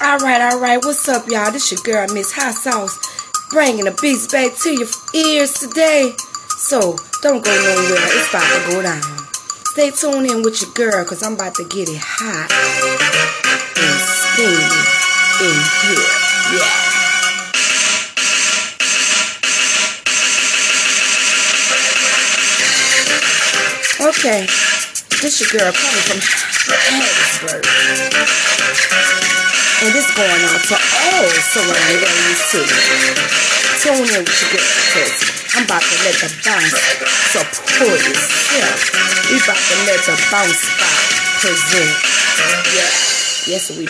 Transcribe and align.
Alright, 0.00 0.40
alright, 0.40 0.78
what's 0.84 1.08
up, 1.08 1.26
y'all? 1.26 1.50
This 1.50 1.72
your 1.72 1.80
girl, 1.82 2.06
Miss 2.14 2.30
Hot 2.34 2.54
Sauce, 2.54 2.96
bringing 3.50 3.84
the 3.84 3.90
beats 4.00 4.30
back 4.30 4.54
to 4.62 4.70
your 4.70 4.86
ears 5.12 5.54
today. 5.54 6.14
So, 6.56 6.94
don't 7.20 7.42
go 7.44 7.50
nowhere, 7.50 7.98
it's 8.14 8.30
about 8.30 8.46
to 8.46 8.60
go 8.70 8.80
down. 8.80 9.02
Stay 9.74 9.90
tuned 9.90 10.30
in 10.30 10.42
with 10.42 10.62
your 10.62 10.70
girl, 10.70 11.02
because 11.02 11.24
I'm 11.24 11.34
about 11.34 11.56
to 11.56 11.64
get 11.64 11.88
it 11.88 11.98
hot 11.98 12.46
and 13.74 13.98
steamy 13.98 14.54
in 15.42 15.58
here. 15.82 16.06
Yeah. 16.54 16.86
Okay, 24.06 24.46
this 25.20 25.42
your 25.42 25.50
girl 25.58 25.72
coming 25.74 26.06
from. 26.06 26.22
And 29.78 29.94
this 29.94 30.10
going 30.18 30.26
out 30.26 30.58
oh, 30.58 30.74
to 30.74 30.74
all 30.74 31.30
surrounding 31.54 32.02
areas 32.02 32.42
too. 32.50 32.66
Tune 33.78 34.10
in 34.10 34.26
with 34.26 34.42
your 34.50 34.58
because 34.58 35.14
I'm 35.54 35.64
about 35.70 35.82
to 35.86 35.96
let 36.02 36.18
the 36.18 36.30
bounce 36.42 36.74
support 37.30 38.02
itself. 38.02 38.78
We 39.30 39.38
about 39.38 39.54
to 39.54 39.76
let 39.86 40.02
the 40.02 40.18
bounce 40.34 40.58
spot 40.58 40.98
present. 41.38 41.94
Yeah. 42.74 42.90
Yes, 43.46 43.70
we 43.70 43.86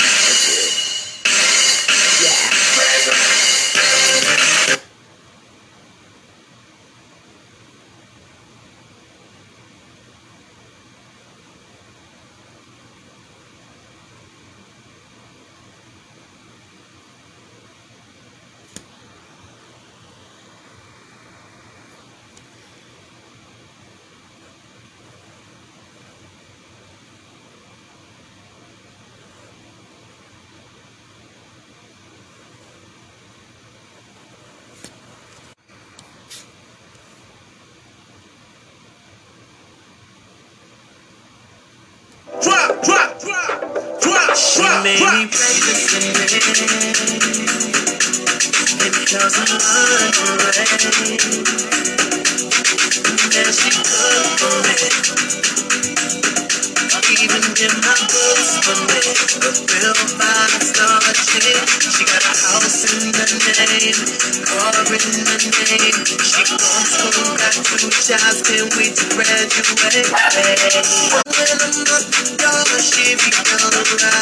jobs. 67.87 68.43
Can't 68.43 68.67
wait 68.75 68.97
to 68.99 69.07
graduate. 69.15 69.71
When 69.79 71.51
I'm 71.63 71.79
the 71.87 71.99
door, 72.35 72.67
she 72.83 73.15
be 73.15 73.31
ride. 73.31 74.19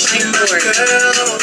She 0.00 0.24
my 0.32 0.40
girl. 0.48 1.36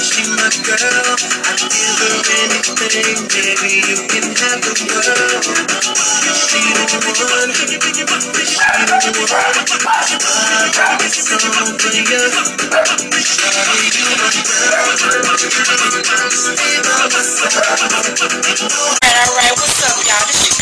She 0.00 0.24
my 0.32 0.48
girl. 0.64 1.12
I 1.44 1.52
give 1.60 2.00
her 2.00 2.24
anything, 2.40 3.28
baby. 3.28 3.84
You 3.84 3.98
can 4.08 4.32
have 4.32 4.64
the 4.64 4.72
world. 4.88 5.44
She 5.44 6.60
the 6.72 6.96
one. 7.20 7.52
She 7.52 7.76
the 7.76 8.04
one. 8.08 8.24
I 8.32 8.80
for 11.76 11.92
you. 11.92 12.16
You 13.92 14.08
my 14.16 14.32
girl. 16.00 16.30
Stay 16.32 16.76
by 16.80 17.08
my 17.12 17.20
side. 17.20 17.60
Alright, 19.04 19.28
alright, 19.28 19.54
what's 19.60 19.84
up, 19.84 19.98
y'all? 20.06 20.24
This 20.26 20.61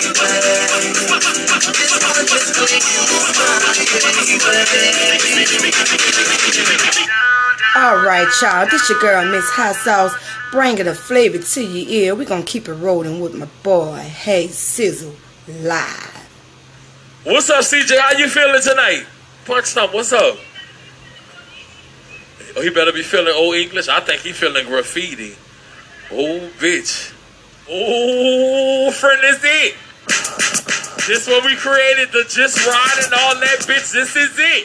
All 7.76 8.02
right, 8.02 8.26
y'all. 8.42 8.66
This 8.66 8.88
your 8.88 8.98
girl, 8.98 9.24
Miss 9.30 9.48
Hot 9.50 9.76
Sauce, 9.76 10.14
bringing 10.50 10.86
the 10.86 10.94
flavor 10.96 11.38
to 11.38 11.62
your 11.62 11.88
ear. 11.88 12.14
We're 12.16 12.24
gonna 12.24 12.42
keep 12.42 12.68
it 12.68 12.72
rolling 12.74 13.20
with 13.20 13.34
my 13.34 13.46
boy, 13.62 13.98
Hey 13.98 14.48
Sizzle, 14.48 15.14
live. 15.46 16.28
What's 17.22 17.48
up, 17.50 17.62
CJ? 17.62 17.96
How 17.96 18.18
you 18.18 18.28
feeling 18.28 18.62
tonight? 18.62 19.06
Punch 19.44 19.66
Stump, 19.66 19.94
what's 19.94 20.12
up? 20.12 20.38
Oh, 22.56 22.62
he 22.62 22.70
better 22.70 22.92
be 22.92 23.02
feeling 23.02 23.32
old 23.36 23.54
English. 23.54 23.88
I 23.88 24.00
think 24.00 24.22
he 24.22 24.32
feeling 24.32 24.66
graffiti. 24.66 25.36
Oh, 26.10 26.50
bitch. 26.58 27.12
Oh, 27.70 28.90
friend, 28.90 29.20
is 29.24 29.40
it. 29.42 29.74
This 31.06 31.28
what 31.28 31.44
we 31.44 31.54
created, 31.56 32.12
the 32.12 32.24
just 32.28 32.66
ride 32.66 32.98
and 33.04 33.12
all 33.12 33.34
that, 33.36 33.60
bitch. 33.68 33.92
This 33.92 34.16
is 34.16 34.32
it. 34.38 34.64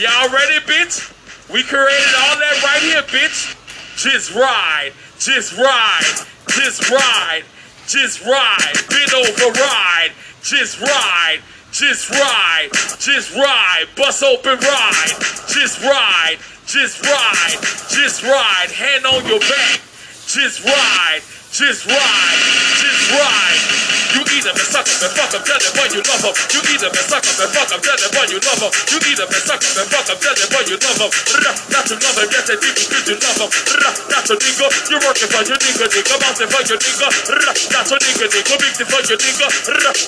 Y'all 0.00 0.32
ready, 0.32 0.58
bitch? 0.64 1.12
We 1.52 1.62
created 1.62 2.14
all 2.24 2.36
that 2.40 2.62
right 2.64 2.80
here, 2.80 3.02
bitch. 3.02 3.52
Just 3.96 4.34
ride, 4.34 4.92
just 5.18 5.52
ride, 5.58 6.24
just 6.48 6.90
ride, 6.90 7.44
just 7.86 8.24
ride. 8.24 8.74
Bend 8.88 9.12
over, 9.12 9.52
ride, 9.60 10.12
just 10.42 10.80
ride, 10.80 11.40
just 11.70 12.08
ride, 12.10 12.70
just 12.98 13.36
ride. 13.36 13.84
Bust 13.94 14.22
open, 14.24 14.58
ride, 14.58 15.12
just 15.52 15.84
ride, 15.84 16.38
just 16.64 17.04
ride, 17.04 17.60
just 17.92 18.22
ride. 18.22 18.70
Hand 18.72 19.04
on 19.04 19.26
your 19.26 19.40
back, 19.40 19.80
just 20.26 20.64
ride, 20.64 21.20
just 21.52 21.84
ride, 21.84 22.40
just 22.80 23.12
ride. 23.12 23.92
You 24.12 24.20
either 24.20 24.52
been 24.52 24.68
suck 24.68 24.84
up 24.84 24.92
and 24.92 25.12
fuck 25.16 25.32
up, 25.32 25.40
tell 25.40 25.56
them 25.56 25.88
you 25.88 26.04
love 26.04 26.20
them. 26.20 26.36
You 26.52 26.60
either 26.68 26.88
been 26.92 27.06
suck 27.08 27.24
up 27.24 27.32
and 27.32 27.48
fuck 27.48 27.72
up, 27.72 27.80
tell 27.80 27.96
them 27.96 28.28
you 28.28 28.40
love 28.44 28.60
them. 28.60 28.72
You 28.92 28.98
either 29.08 29.24
been 29.24 29.40
suck 29.40 29.60
up 29.60 29.72
and 29.72 29.88
fuck 29.88 30.08
up, 30.12 30.18
tell 30.20 30.36
them 30.36 30.68
you 30.68 30.76
love 30.76 31.00
them. 31.00 31.12
Not 31.72 31.84
to 31.88 31.94
love 31.96 32.16
them, 32.20 32.28
yes 32.28 32.44
they 32.44 32.56
deep 32.60 32.76
because 32.76 33.04
you 33.08 33.16
love 33.16 33.36
them. 33.40 33.50
Not 34.12 34.24
to 34.28 34.34
nigga, 34.36 34.66
you're 34.92 35.00
working 35.00 35.28
for 35.32 35.42
your 35.48 35.56
nigga, 35.60 35.86
nigga, 35.92 36.14
bouncing 36.20 36.48
for 36.52 36.60
your 36.60 36.76
nigga. 36.76 37.08
Not 37.72 37.84
to 37.88 37.96
nigga, 38.00 38.26
nigga, 38.32 38.54
big 38.60 38.76
for 38.84 39.00
your 39.00 39.16
nigga. 39.16 39.48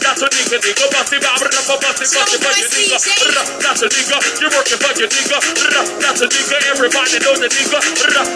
Not 0.05 0.17
to 0.20 0.26
nigga, 0.29 0.56
nigga, 0.61 0.85
bossy, 0.93 1.17
bossy, 1.20 1.49
bossy, 1.81 2.06
bossy 2.12 2.37
for 2.44 2.52
your 2.61 2.69
nigga. 2.73 2.97
Not 3.64 3.76
to 3.81 3.87
nigga, 3.88 4.17
you're 4.40 4.52
working 4.52 4.81
for 4.85 4.93
your 5.00 5.08
nigga. 5.08 5.38
Not 6.05 6.14
to 6.20 6.26
nigga, 6.29 6.56
everybody 6.76 7.19
know 7.25 7.37
the 7.40 7.49
nigga. 7.49 7.79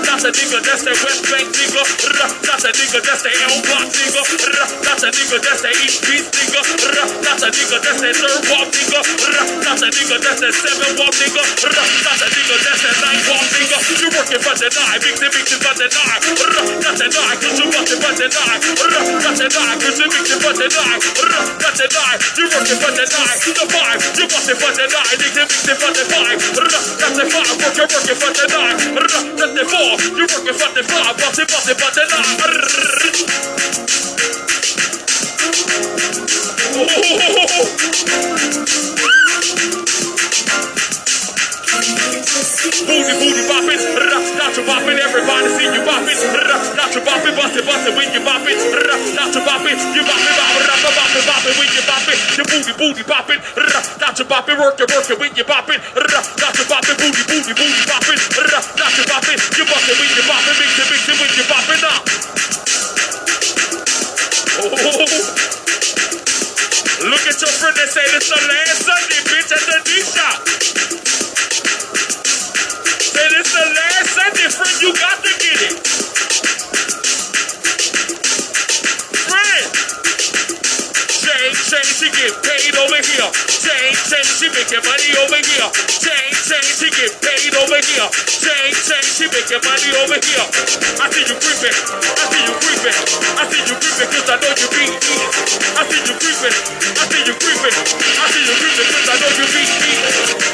Not 0.08 0.20
to 0.24 0.28
nigga, 0.32 0.58
that's 0.64 0.82
that 0.88 0.96
West 1.04 1.28
Bank 1.28 1.48
nigga. 1.52 1.82
Not 2.48 2.60
to 2.64 2.70
nigga, 2.72 2.97
that's 3.04 3.22
that 3.22 3.34
L 3.46 3.56
Block 3.62 3.86
nigga. 3.92 4.22
Not 4.82 4.98
to 4.98 5.08
nigga, 5.12 5.38
that's 5.38 5.60
that 5.62 5.74
East 5.84 6.02
Beast 6.08 6.32
nigga. 6.34 6.60
Not 7.22 7.42
a 7.42 7.48
nigga, 7.52 7.76
that's 7.78 8.00
that 8.00 8.14
third 8.16 8.42
ward 8.48 8.68
nigga. 8.74 9.00
Not 9.62 9.82
a 9.82 9.88
nigga, 9.92 10.16
that's 10.18 10.40
that 10.40 10.54
seven 10.54 10.92
ward 10.98 11.14
nigga. 11.14 11.42
Not 11.44 12.22
a 12.22 12.26
nigga, 12.32 12.56
that's 12.64 12.80
that 12.82 12.96
nine 12.98 13.22
ward 13.28 13.48
nigga. 13.54 13.78
You 13.98 14.08
working 14.14 14.42
for 14.42 14.54
the 14.56 14.68
nine, 14.72 14.98
the 14.98 15.28
big 15.28 15.46
for 15.46 15.74
the 15.78 15.86
nine. 15.90 16.20
Not 16.82 16.94
the 16.98 17.06
nine, 17.12 17.36
cause 17.38 17.58
you 17.58 17.66
busting 17.68 18.00
for 18.00 18.12
the 18.16 18.26
nine. 18.32 18.58
Not 18.58 19.34
the 19.36 19.46
nine, 19.46 19.76
cause 19.78 19.98
you 19.98 20.06
big 20.08 20.28
for 20.38 20.52
the 20.56 20.66
nine. 20.72 20.98
Not 20.98 21.74
the 21.76 21.86
nine, 21.92 22.18
you 22.34 22.44
working 22.48 22.78
for 22.78 22.92
the 22.94 23.04
nine. 23.04 23.38
The 23.38 23.64
five, 23.68 24.00
you 24.16 24.26
busting 24.26 24.58
for 24.58 24.72
the 24.74 24.86
nine, 24.88 25.16
the 25.18 25.28
big 25.34 25.78
for 25.78 25.90
the 25.92 26.04
five. 26.08 26.38
Not 26.48 27.12
the 27.14 27.24
five, 27.28 27.54
working 27.58 27.88
working 27.90 28.18
for 28.18 28.32
the 28.32 28.44
nine. 28.48 28.76
Not 29.38 29.50
the 29.54 29.64
four, 29.68 29.92
you 30.16 30.24
working 30.24 30.56
for 30.56 30.70
the 30.72 30.82
five, 30.88 31.14
busting 31.20 31.46
busting 31.46 31.76
for 31.78 31.90
the 31.92 32.04
nine. 32.08 32.87
Booty, 42.88 43.12
booty 43.20 43.44
bopping, 43.44 43.80
not 44.40 44.54
to 44.56 44.62
bopping, 44.64 44.96
everybody 44.96 45.48
see 45.56 45.68
you 45.68 45.84
bopping, 45.84 46.16
not 46.76 46.88
to 46.92 47.00
bopping, 47.04 47.36
bustin', 47.36 47.66
bustin' 47.68 47.94
when 47.96 48.08
you 48.16 48.20
bopping, 48.24 48.56
not 49.14 49.32
to 49.36 49.40
bopping, 49.44 49.76
you 49.92 50.02
bopping, 50.08 50.34
bopping, 50.40 50.94
bopping, 50.96 51.24
bopping 51.28 51.54
when 51.60 51.68
you 51.76 51.82
bopping, 51.84 52.18
your 52.40 52.46
booty, 52.48 52.72
booty 52.80 53.04
bopping, 53.04 53.40
not 54.00 54.16
to 54.16 54.24
bopping, 54.24 54.56
working, 54.58 54.86
working 54.88 55.18
when 55.20 55.34
you 55.36 55.44
bopping, 55.44 55.76
not 56.40 56.54
to 56.56 56.64
bopping, 56.64 56.96
booty, 56.96 57.22
booty, 57.28 57.52
booty 57.52 57.84
bopping, 57.84 58.18
not 58.80 58.92
to 58.96 59.02
bopping, 59.04 59.38
you 59.58 59.64
bustin' 59.68 59.96
when 60.00 60.10
you 60.16 60.24
bopping, 60.24 60.77
say 67.98 68.06
this 68.14 68.28
the 68.30 68.38
last 68.46 68.86
Sunday, 68.86 69.20
bitch, 69.26 69.50
at 69.50 69.62
the 69.66 69.78
D 69.82 69.90
shop. 70.06 70.38
Say 73.02 73.26
this 73.34 73.50
the 73.50 73.64
last 73.74 74.10
Sunday, 74.14 74.48
friend, 74.54 74.76
you 74.82 74.94
got 74.94 75.18
to 75.18 75.30
get 75.42 75.58
it. 75.66 75.74
Friend. 79.26 79.66
Change, 81.68 81.92
she 82.00 82.08
get 82.16 82.32
paid 82.42 82.74
over 82.80 82.96
here. 82.96 83.30
Change, 83.46 83.98
change, 84.08 84.30
she 84.40 84.48
making 84.50 84.82
money 84.88 85.12
over 85.20 85.36
here. 85.36 85.68
Change, 86.00 86.36
change, 86.48 86.70
she 86.80 86.88
get 86.94 87.12
paid 87.20 87.54
over 87.60 87.78
here. 87.78 88.08
Change, 88.26 88.76
change, 88.88 89.10
she 89.12 89.26
making 89.28 89.62
money 89.62 89.90
over 90.02 90.18
here. 90.18 90.46
I 90.98 91.06
see 91.12 91.28
you 91.28 91.36
creeping. 91.38 91.76
I 91.76 92.24
see 92.32 92.42
you 92.42 92.54
creeping. 92.58 92.98
I 93.38 93.44
see 93.52 93.62
you 93.68 93.76
creeping 93.78 94.10
cause 94.10 94.30
I 94.32 94.36
know 94.40 94.52
you 94.56 94.68
be 94.72 94.82
eating. 94.96 95.22
I 95.76 95.82
see 95.86 96.02
you 96.08 96.14
creeping. 96.16 96.56
I 96.56 97.04
see 97.12 97.22
you 97.28 97.37
creeping. 97.58 97.74
I 98.18 98.26
see 98.30 98.44
you 98.46 98.54
creeping 98.54 98.88
cause 98.92 99.08
I 99.08 99.14
know 99.18 99.30
you 99.34 99.46
be 99.50 99.62
eating. 99.66 99.98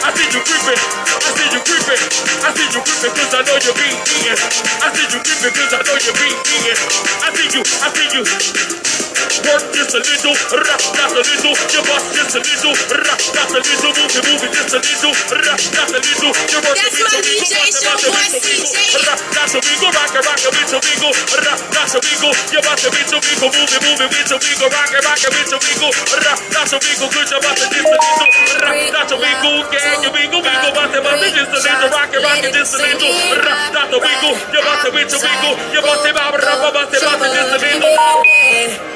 I 0.04 0.08
see 0.14 0.28
you 0.32 0.40
creeping. 0.40 0.80
I 0.80 1.30
see 1.36 1.48
you 1.52 1.60
creeping. 1.60 2.02
I 2.44 2.48
see 2.54 2.68
you 2.72 2.80
creeping 2.80 3.12
cause 3.12 3.34
I 3.34 3.40
know 3.44 3.56
you 3.60 3.72
be 3.76 3.86
eating. 3.92 4.38
I 4.80 4.88
see 4.94 5.06
you 5.12 5.20
creeping 5.20 5.54
cause 5.54 5.72
I 5.74 5.80
know 5.84 5.96
you 6.00 6.12
be 6.16 6.28
eating. 6.32 6.78
I 7.20 7.28
see 7.36 7.48
you. 7.52 7.62
I 7.84 7.88
see 7.92 8.08
you. 8.16 9.13
Work 9.24 9.72
just 9.72 9.96
a 9.96 10.04
little, 10.04 10.36
rock 10.52 10.84
not 11.00 11.16
a 11.16 11.24
little, 11.24 11.56
your 11.72 11.84
boss 11.88 12.04
just 12.12 12.36
a 12.36 12.44
little, 12.44 12.76
rock 12.92 13.22
not 13.32 13.48
a 13.56 13.60
little, 13.64 13.92
move 13.96 14.12
it, 14.12 14.24
move 14.28 14.44
it 14.44 14.52
just 14.52 14.76
a 14.76 14.80
little, 14.84 15.16
rock 15.16 15.62
not 15.72 15.88
a 15.88 16.00
little, 16.04 16.32
your 16.52 16.60
work 16.60 16.76
That's 16.76 17.00
my 17.00 17.20
DJ, 17.24 17.56
your 17.72 17.96
boy 18.04 18.26
CJ. 18.36 18.76
rock 19.08 19.20
not 19.32 19.48
a 19.48 19.58
wiggle, 19.64 19.92
rock 19.96 20.12
a 20.12 20.20
rock 20.28 20.44
a 20.44 20.50
with 20.52 20.76
a 20.76 20.78
wiggle, 20.84 21.14
rock 21.40 21.62
not 21.72 21.88
a 21.88 21.98
wiggle, 22.04 22.34
your 22.52 22.62
boss 22.68 22.84
a 22.84 22.88
with 22.92 23.16
a 23.16 23.18
wiggle, 23.24 23.48
move 23.48 23.72
it, 23.72 23.80
move 23.80 24.00
it 24.04 24.08
with 24.12 24.28
a 24.28 24.36
wiggle, 24.44 24.68
rock 24.68 24.92
a 24.92 25.00
rock 25.00 25.24
a 25.24 25.28
with 25.32 25.54
a 25.56 25.58
wiggle, 25.64 25.92
rock 26.20 26.40
not 26.52 26.68
a 26.68 26.76
wiggle, 26.84 27.08
good 27.08 27.28
your 27.32 27.40
boss 27.40 27.60
a 27.64 27.66
just 27.72 27.88
a 27.88 27.96
little, 27.96 28.28
rock 28.60 28.80
not 28.92 29.08
a 29.08 29.16
wiggle, 29.16 29.56
gang 29.72 30.04
you 30.04 30.12
wiggle, 30.12 30.42
wiggle, 30.44 30.72
boss 30.76 30.92
a 30.92 31.00
boss 31.00 31.16
a 31.16 31.28
just 31.32 31.48
a 31.48 31.58
little, 31.64 31.88
rock 31.96 32.12
a 32.12 32.18
rock 32.20 32.44
a 32.44 32.48
just 32.52 32.76
a 32.76 32.84
little, 32.84 33.08
rock 33.40 33.72
not 33.72 33.88
a 33.88 33.98
wiggle, 34.04 34.36
your 34.52 34.62
boss 34.68 34.84
a 34.84 34.92
with 34.92 35.16
a 35.16 35.18
wiggle, 35.18 35.54
your 35.72 35.80
boss 35.80 36.04
a 36.04 36.12
boss 36.12 36.36
a 36.36 36.52
boss 36.76 36.92
a 36.92 36.98
boss 37.00 37.24
a 37.24 37.32
just 37.32 37.56
a 37.56 37.72
little. 37.72 38.93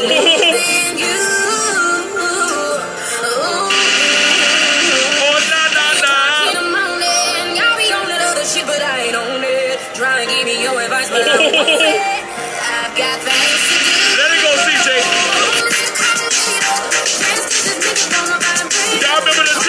Let 0.00 0.08
it 14.32 14.42
go, 14.42 14.52
CJ. 14.64 14.88
Y'all 19.02 19.20
remember 19.20 19.44
the 19.44 19.59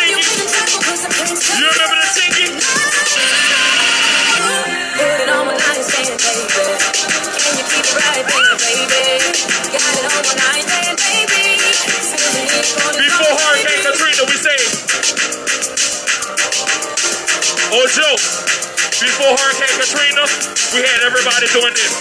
Before 12.98 13.34
Hurricane 13.42 13.82
Katrina, 13.84 14.24
we 14.30 14.38
say. 14.38 14.58
Oh, 17.74 17.88
Joe. 17.90 18.18
Before 19.02 19.34
Hurricane 19.38 19.78
Katrina, 19.82 20.24
we 20.76 20.82
had 20.86 21.02
everybody 21.06 21.48
doing 21.54 21.74
this. 21.74 21.94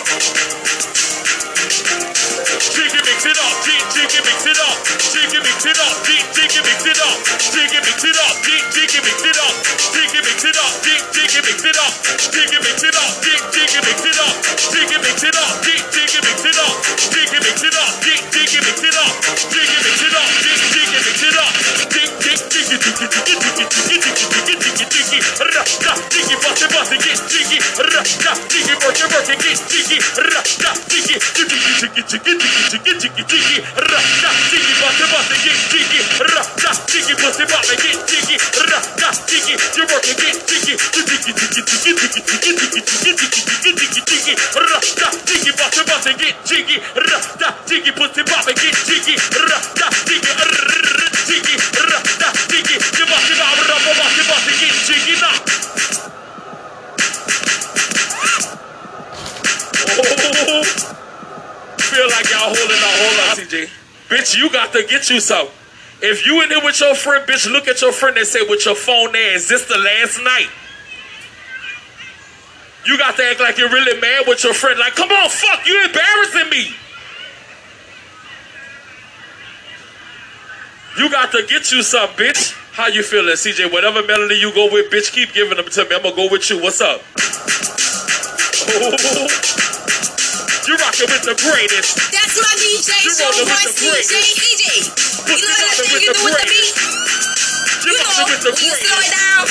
Jiggy 2.30 3.00
mix 3.02 3.26
it 3.26 3.38
up, 3.42 3.54
jig, 3.66 3.82
jiggy 3.90 4.20
mix 4.22 4.46
it 4.46 4.60
up, 4.62 4.76
jiggy 5.10 5.40
mix 5.42 5.66
it 5.66 5.78
up, 5.82 5.94
jig, 6.06 6.22
jiggy 6.30 6.62
mix 6.62 6.86
it 6.86 7.00
up, 7.02 7.18
jiggy 7.50 7.80
mix 7.82 8.04
it 8.06 8.18
up, 8.22 8.34
jig, 8.46 8.62
jiggy 8.70 9.00
mix 9.02 9.18
it 9.26 9.38
up, 9.42 9.54
jiggy 9.90 10.20
mix 10.22 10.44
it 10.46 10.56
up, 10.62 10.70
jig, 10.86 11.02
jiggy 11.10 11.40
mix 11.42 11.64
it 11.66 11.78
up, 11.82 11.92
jiggy 12.30 12.58
mix 12.62 12.82
it 12.86 12.94
up, 12.94 13.10
jig, 13.26 13.40
jiggy 13.50 13.80
mix 13.82 13.98
it 14.06 14.18
up, 14.22 14.34
jiggy 14.70 14.98
mix 15.02 15.22
it 15.26 15.36
up, 15.42 15.50
jig, 15.66 15.82
jiggy 15.90 16.20
mix 16.22 16.44
it 16.46 16.58
up, 16.62 16.74
jiggy 17.10 17.38
mix 17.42 17.62
it 17.66 17.74
up, 17.74 17.90
jig, 17.98 18.20
jiggy 18.30 18.60
mix 18.62 18.78
it 18.86 18.94
up, 18.94 19.12
jiggy 19.50 19.78
mix 19.82 20.02
it 20.06 20.14
up, 20.14 20.28
jiggy 20.38 20.98
mix 21.02 21.22
it 21.26 21.34
up, 21.34 21.59
Jiggy, 46.50 46.82
rasta, 46.94 47.54
jiggy, 47.66 47.92
pussy, 47.92 48.22
baba, 48.24 48.52
get 48.54 48.74
jiggy, 48.84 49.14
rasta, 49.14 49.88
jiggy, 50.04 50.28
rrrr. 50.28 51.09
digi, 51.30 51.56
ratta 51.90 52.28
digi, 52.50 52.76
tilbake 52.96 53.34
med 53.38 53.46
Amra 53.50 53.76
på 53.86 53.92
bakke, 54.00 54.22
bakke, 54.30 54.52
gittjigina. 54.60 55.32
Oh, 60.02 60.64
feel 61.78 62.08
like 62.14 62.30
y'all 62.30 62.50
holding 62.54 62.82
out. 62.88 62.96
Hold 63.02 63.18
on, 63.24 63.36
CJ. 63.36 63.70
Bitch, 64.08 64.36
you 64.36 64.50
got 64.50 64.72
to 64.72 64.82
get 64.82 65.10
you 65.10 65.20
some. 65.20 65.48
If 66.02 66.26
you 66.26 66.42
in 66.42 66.48
here 66.48 66.64
with 66.64 66.80
your 66.80 66.94
friend, 66.94 67.26
bitch, 67.26 67.50
look 67.50 67.68
at 67.68 67.80
your 67.82 67.92
friend 67.92 68.16
and 68.16 68.26
say 68.26 68.40
with 68.48 68.64
your 68.64 68.74
phone 68.74 69.12
there, 69.12 69.34
is 69.34 69.48
this 69.48 69.66
the 69.66 69.78
last 69.78 70.18
night? 70.22 70.48
You 72.86 72.96
got 72.96 73.16
to 73.16 73.24
act 73.24 73.40
like 73.40 73.58
you're 73.58 73.68
really 73.68 74.00
mad 74.00 74.24
with 74.26 74.42
your 74.42 74.54
friend. 74.54 74.78
Like, 74.78 74.94
come 74.94 75.10
on, 75.10 75.28
fuck, 75.28 75.66
you 75.66 75.84
embarrassing 75.84 76.50
me. 76.50 76.74
You 80.98 81.10
got 81.10 81.30
to 81.32 81.42
get 81.46 81.70
you 81.72 81.82
some, 81.82 82.08
bitch. 82.10 82.54
How 82.72 82.86
you 82.88 83.02
feeling, 83.02 83.34
CJ? 83.34 83.72
Whatever 83.72 84.02
melody 84.06 84.36
you 84.36 84.52
go 84.54 84.70
with, 84.72 84.90
bitch, 84.90 85.12
keep 85.12 85.32
giving 85.32 85.56
them 85.56 85.66
to 85.66 85.84
me. 85.84 85.94
I'm 85.96 86.02
gonna 86.02 86.14
go 86.16 86.28
with 86.30 86.48
you. 86.50 86.60
What's 86.62 86.80
up? 86.80 87.02
You 90.68 90.76
rocking 90.78 91.10
with 91.10 91.24
the 91.26 91.34
greatest. 91.34 91.98
That's 92.14 92.38
my 92.38 92.54
DJ, 92.54 92.94
You 93.02 93.10
rolling 93.18 93.42
with 93.42 93.66
the 93.66 93.74
DJ, 93.74 93.90
greatest. 93.90 94.38
EJ. 94.38 94.86
Put 95.26 95.34
You 95.40 95.48
know 95.50 95.58
that 95.58 95.74
together 95.74 95.82
thing 95.82 95.90
with 95.90 96.06
you 96.06 96.06
the 96.06 96.14
do 96.14 96.22
with 96.22 96.30
the 96.30 96.32
greatest. 96.46 96.78
beat? 96.78 97.82
You 97.82 97.90
know, 97.90 98.06
with 98.30 98.42
the 98.46 98.52
when 98.54 98.62
you 98.62 98.74
slow 98.78 99.00
it 99.02 99.10
down, 99.10 99.42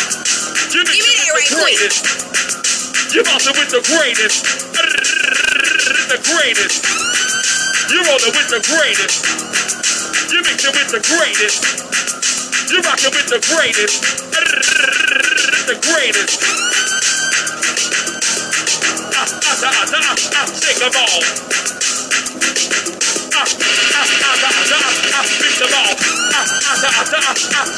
You 0.72 0.88
Give 0.88 0.96
me 0.96 1.12
that 1.20 1.36
right 1.36 1.44
quick. 1.44 1.60
greatest. 1.60 2.00
You 3.12 3.20
rocking 3.28 3.56
with 3.60 3.72
the 3.76 3.84
greatest. 3.84 4.40
The 6.08 6.20
greatest. 6.24 6.80
You 7.92 8.00
rolling 8.08 8.32
with 8.40 8.48
the 8.48 8.64
greatest. 8.64 9.79
Mixing 10.60 10.76
with 10.76 10.92
the 10.92 11.00
greatest. 11.08 11.64
You 12.70 12.82
rocking 12.82 13.12
with 13.16 13.28
the 13.32 13.40
greatest. 13.48 14.04
The 15.68 15.76
greatest. 15.80 16.44
Ah, 19.16 19.24
ah, 19.24 19.64
ah, 19.64 19.72
ah, 19.72 19.96
ah, 19.96 20.16
ah, 20.36 20.52
shake 20.60 20.84
'em 20.84 20.92
all. 21.00 21.24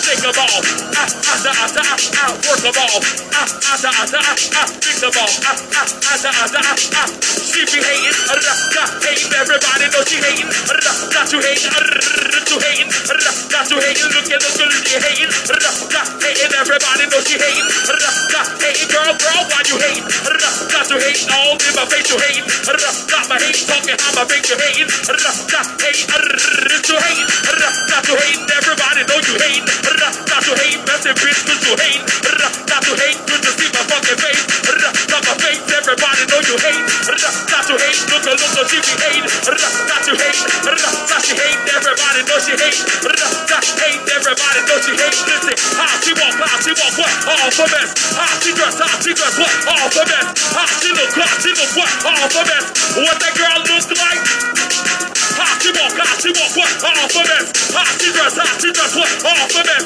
Think 0.01 0.25
of 0.27 0.37
all, 0.37 0.61
I, 0.93 1.07
I, 1.07 1.35
I, 1.47 1.67
I, 1.79 1.95
I 2.13 2.25
work 2.43 2.63
of 2.67 2.77
all, 2.77 2.99
I, 3.31 3.43
I, 3.47 3.73
I, 3.79 4.03
I, 4.11 4.35
I 4.59 4.63
think 4.67 5.03
of 5.07 5.15
all, 5.15 5.31
I, 5.31 5.51
I, 5.71 5.83
I, 6.03 6.15
I, 6.19 6.59
I, 6.59 6.75
I. 6.99 7.05
She 7.41 7.63
be 7.67 7.79
hating, 7.79 8.15
got 8.75 8.91
everybody 9.39 9.87
knows 9.95 10.07
she 10.11 10.19
hating, 10.19 10.49
got 11.15 11.31
you 11.31 11.39
hating, 11.39 11.71
you 12.51 12.59
hating, 12.59 12.89
got 13.49 13.65
you 13.71 13.79
hating, 13.79 14.09
look 14.11 14.29
at 14.29 14.41
look 14.43 14.59
at 14.59 14.91
you 14.91 14.99
hating, 14.99 15.31
got 15.89 16.07
hating, 16.19 16.51
everybody 16.59 17.05
knows 17.07 17.25
she 17.27 17.37
hating, 17.39 17.67
got 18.31 18.47
hating, 18.59 18.89
girl, 18.91 19.13
girl, 19.15 19.41
why 19.47 19.61
you 19.67 19.77
hating, 19.79 20.05
got 20.67 20.85
you 20.91 20.99
hating, 20.99 21.29
all 21.31 21.55
in 21.55 21.73
my 21.79 21.85
face 21.87 22.09
you 22.11 22.19
hating, 22.19 22.45
got 23.07 23.25
my 23.29 23.39
hate 23.39 23.63
talking, 23.63 23.95
how 23.95 24.11
my 24.19 24.25
face 24.27 24.49
you 24.51 24.57
hating, 24.59 24.89
got 25.47 25.67
hating 25.79 26.40
you 26.45 26.97
hating. 26.97 27.29
Uh, 27.47 27.69
not 27.91 28.03
you 28.07 28.15
hating. 28.17 28.45
Everybody 28.51 29.01
know 29.07 29.19
you 29.21 29.35
hating. 29.37 29.65
Uh, 29.67 30.11
not 30.27 30.43
you 30.47 30.55
hating, 30.57 30.83
messing 30.87 31.15
bitch, 31.19 31.39
cause 31.47 31.61
you 31.63 31.75
hating. 31.77 32.03
Uh, 32.03 32.49
not 32.67 32.83
you 32.87 32.95
hating, 32.97 33.23
good 33.27 33.41
to 33.45 33.51
see 33.55 33.69
my 33.71 33.83
fucking 33.87 34.19
face. 34.19 34.43
Uh, 34.67 34.75
not 35.11 35.23
my 35.23 35.35
face, 35.39 35.61
everybody 35.71 36.23
know 36.31 36.41
you 36.43 36.57
hate. 36.59 36.83
Uh, 37.07 37.15
not 37.51 37.65
you 37.69 37.77
hate, 37.79 37.99
look 38.11 38.25
at 38.27 38.35
look 38.41 38.55
at 38.59 38.65
she 38.71 38.79
be 38.81 38.93
hating. 38.99 39.25
Uh, 39.47 39.53
not 39.87 40.03
you 40.07 40.15
hate, 40.17 40.39
uh, 40.41 40.75
not 41.11 41.21
she 41.23 41.33
hate, 41.37 41.59
everybody 41.71 42.21
know 42.27 42.39
she 42.43 42.53
hate. 42.57 42.79
Uh, 43.05 43.11
not 43.51 43.65
hate, 43.79 44.01
everybody 44.11 44.59
know 44.67 44.77
she 44.83 44.93
hate. 44.97 45.17
Listen, 45.29 45.55
how 45.79 45.93
she 46.03 46.11
walk, 46.17 46.35
how 46.41 46.57
she 46.59 46.73
walk, 46.75 46.95
what? 46.99 47.13
All 47.31 47.49
for 47.55 47.67
mess. 47.71 47.89
How 48.17 48.33
she 48.43 48.51
dress, 48.57 48.75
how 48.81 48.95
she 48.99 49.11
dress, 49.15 49.35
what? 49.39 49.53
All 49.69 49.87
for 49.93 50.05
mess. 50.09 50.27
How 50.55 50.67
she 50.79 50.89
look, 50.91 51.11
how 51.15 51.31
she 51.39 51.51
look, 51.55 51.71
what? 51.77 51.91
All 52.09 52.27
for 52.33 52.43
mess. 52.49 52.65
What 52.99 53.17
that 53.23 53.33
girl 53.37 53.59
look 53.69 53.87
like? 53.95 54.23
How 55.37 55.53
she 55.61 55.71
walk, 55.73 55.93
how 55.97 56.15
she 56.19 56.30
Hacimos, 56.31 56.55
what 56.55 56.97
alphabet? 56.97 57.43
Hacimos, 57.75 58.35
dress? 58.73 58.95
what 58.95 59.27
alphabet? 59.37 59.83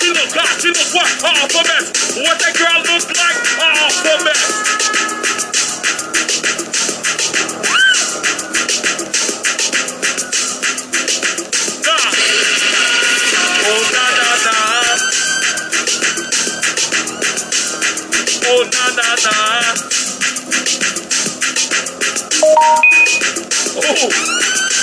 She 0.00 0.08
Hacimos, 0.08 0.94
what 0.94 1.24
alphabet? 1.24 1.84
What 2.16 2.38
that 2.40 2.54
girl 2.56 2.80
looks 2.88 3.06
like? 3.12 3.36
Alphabet. 3.60 4.38
Oh, 18.44 18.64
na 18.72 18.84
na 18.96 19.14
na. 19.24 19.72
Oh 22.58 22.82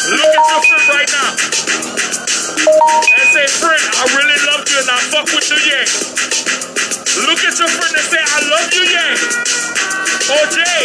look 0.10 0.34
at 0.34 0.50
your 0.50 0.62
friend 0.66 0.90
right 0.90 1.12
now. 1.14 1.32
And 2.98 3.30
say, 3.34 3.48
friend, 3.62 3.82
I 3.82 4.04
really 4.18 4.40
love 4.50 4.66
you 4.70 4.80
and 4.82 4.90
I 4.90 5.00
fuck 5.14 5.28
with 5.34 5.50
you, 5.50 5.60
yeah. 5.70 5.86
Look 7.28 7.42
at 7.46 7.56
your 7.60 7.70
friend 7.70 7.94
and 7.94 8.08
say, 8.10 8.22
I 8.22 8.40
love 8.50 8.70
you, 8.74 8.86
yeah. 8.90 9.14
Oh, 10.34 10.46
Jay, 10.50 10.82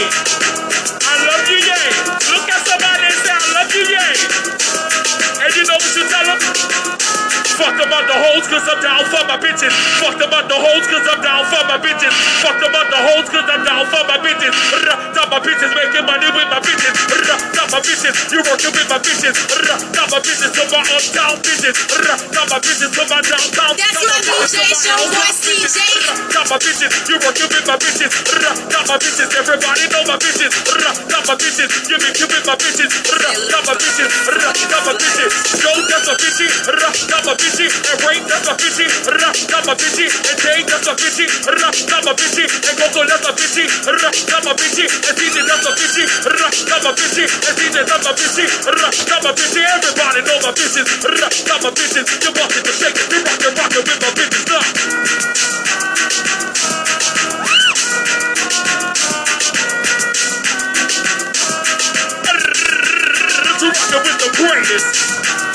I 1.09 1.15
love 1.29 1.45
you, 1.49 1.61
yeah. 1.65 1.89
Look 2.33 2.47
at 2.53 2.61
somebody 2.67 3.05
and 3.09 3.21
say, 3.25 3.33
I 3.33 3.47
love 3.57 3.71
you, 3.75 3.85
yeah. 3.89 5.45
And 5.47 5.57
you 5.57 5.65
know 5.65 5.77
what 5.81 5.97
you 5.97 6.05
tell 6.09 6.27
them? 6.27 7.04
Fuck 7.59 7.77
them 7.79 7.93
on 7.93 8.05
the 8.07 8.17
hoes 8.19 8.47
cause 8.49 8.67
I'm 8.69 8.81
down 8.83 9.05
for 9.11 9.25
my 9.31 9.39
bitches. 9.39 9.73
Fuck 10.03 10.19
them 10.19 10.33
on 10.35 10.47
the 10.49 10.59
hoes 10.59 10.87
cause 10.91 11.07
I'm 11.07 11.21
down 11.23 11.45
for 11.51 11.63
my 11.71 11.79
bitches. 11.79 12.15
Fuck 12.43 12.59
them 12.61 12.75
on 12.75 12.87
the 12.91 13.01
hoes 13.01 13.29
cause 13.31 13.49
I'm 13.49 13.63
down 13.65 13.85
for 13.91 14.03
my 14.09 14.19
bitches. 14.23 14.55
Rah, 14.85 15.27
my 15.31 15.41
bitches 15.41 15.73
making 15.75 16.07
money 16.07 16.31
with 16.35 16.49
my 16.51 16.61
bitches. 16.61 16.95
Rah, 17.11 17.39
my 17.73 17.81
bitches, 17.83 18.15
you 18.33 18.41
working 18.45 18.73
with 18.75 18.89
my 18.91 18.99
bitches. 18.99 19.35
Rah, 19.51 19.79
my 20.11 20.21
bitches 20.23 20.53
to 20.55 20.63
my 20.71 20.83
uptown 20.83 21.37
bitches. 21.43 21.75
Rah, 21.95 22.19
my 22.51 22.59
bitches 22.63 22.91
to 22.95 23.03
my 23.11 23.21
downtown. 23.23 23.75
That's 23.79 23.99
my 24.03 24.19
bitches 24.23 24.53
DJ, 24.55 24.59
my 24.63 24.77
show 24.79 24.99
downtown 24.99 25.07
voice 25.15 25.39
bitches. 25.43 25.75
DJ. 25.75 25.79
Rah, 26.07 26.17
Not 26.35 26.47
my 26.51 26.59
bitches, 26.59 26.93
you 27.11 27.17
working 27.23 27.49
with 27.51 27.67
my 27.67 27.77
bitches. 27.79 28.11
Rah, 28.35 28.55
my 28.89 28.97
bitches, 28.99 29.31
everybody 29.39 29.85
know 29.91 30.03
my 30.07 30.17
bitches. 30.19 30.53
Rah, 30.71 30.95
my 31.27 31.35
bitches, 31.39 31.71
you 31.91 31.97
mixing 32.03 32.31
with 32.31 32.47
my 32.47 32.57
bitches. 32.59 32.91
Rah, 33.11 33.63
my 33.67 33.75
bitches, 33.79 34.11
Rah, 34.29 34.53
my 34.87 34.95
bitches. 34.99 35.33
Joe, 35.63 35.79
that's 35.91 36.07
my 36.09 36.15
bitchy. 36.19 36.47
Rah, 36.69 36.93
Not 37.11 37.23
my 37.27 37.35
bitchy, 37.45 37.69
and 37.69 38.01
raped 38.09 38.31
up 38.33 38.47
a 38.49 38.55
bitchy, 38.57 38.87
I'm 38.89 39.69
a 39.69 39.75
bitchy, 39.77 40.07
and 40.09 40.39
date 40.41 40.71
up 40.73 40.87
a 40.89 40.93
bitchy, 40.97 41.27
I'm 41.29 42.09
a 42.09 42.13
bitchy, 42.17 42.45
and 42.49 42.77
cocoa 42.81 43.05
up 43.05 43.25
a 43.29 43.33
bitchy, 43.37 43.65
I'm 43.69 44.49
a 44.49 44.53
bitchy, 44.57 44.85
and 44.89 45.17
seated 45.19 45.51
up 45.53 45.65
a 45.65 45.71
bitchy, 45.77 46.05
I'm 46.09 46.87
a 46.89 46.93
bitchy, 46.97 47.25
and 47.29 47.55
seated 47.59 47.91
up 47.91 48.05
a 48.05 48.13
bitchy, 48.17 48.47
I'm 48.49 49.27
a 49.29 49.33
bitchy, 49.37 49.61
everybody 49.61 50.21
know 50.25 50.39
my 50.41 50.53
bitches, 50.57 50.89
I'm 51.53 51.65
a 51.65 51.71
bitches, 51.73 52.07
you're 52.25 52.33
walking 52.33 52.65
to 52.65 52.73
shake 52.73 52.97
it, 52.97 53.13
you're 53.13 53.23
rocking, 53.25 53.55
rocking 53.57 53.85
with 53.85 54.01
my 54.01 54.11
bitches 54.17 54.45
now. 54.49 54.65
Rockin' 63.61 64.03
with 64.05 64.19
the 64.21 64.31
greatest. 64.37 65.54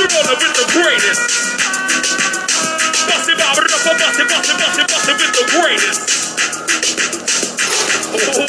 Rolling 0.00 0.38
with 0.40 0.54
the 0.56 0.66
greatest. 0.72 1.44
Bust 3.06 3.28
it 3.30 3.38
bust 3.38 3.58
it, 3.60 3.98
bust 4.00 4.20
it, 4.20 4.28
bust 4.28 4.50
it, 4.50 4.58
bust 4.58 4.78
it, 4.80 4.88
bust 4.88 5.08
it 5.10 5.16
with 5.20 5.34
the 5.34 5.44
greatest. 5.60 6.02
Oh. 8.02 8.46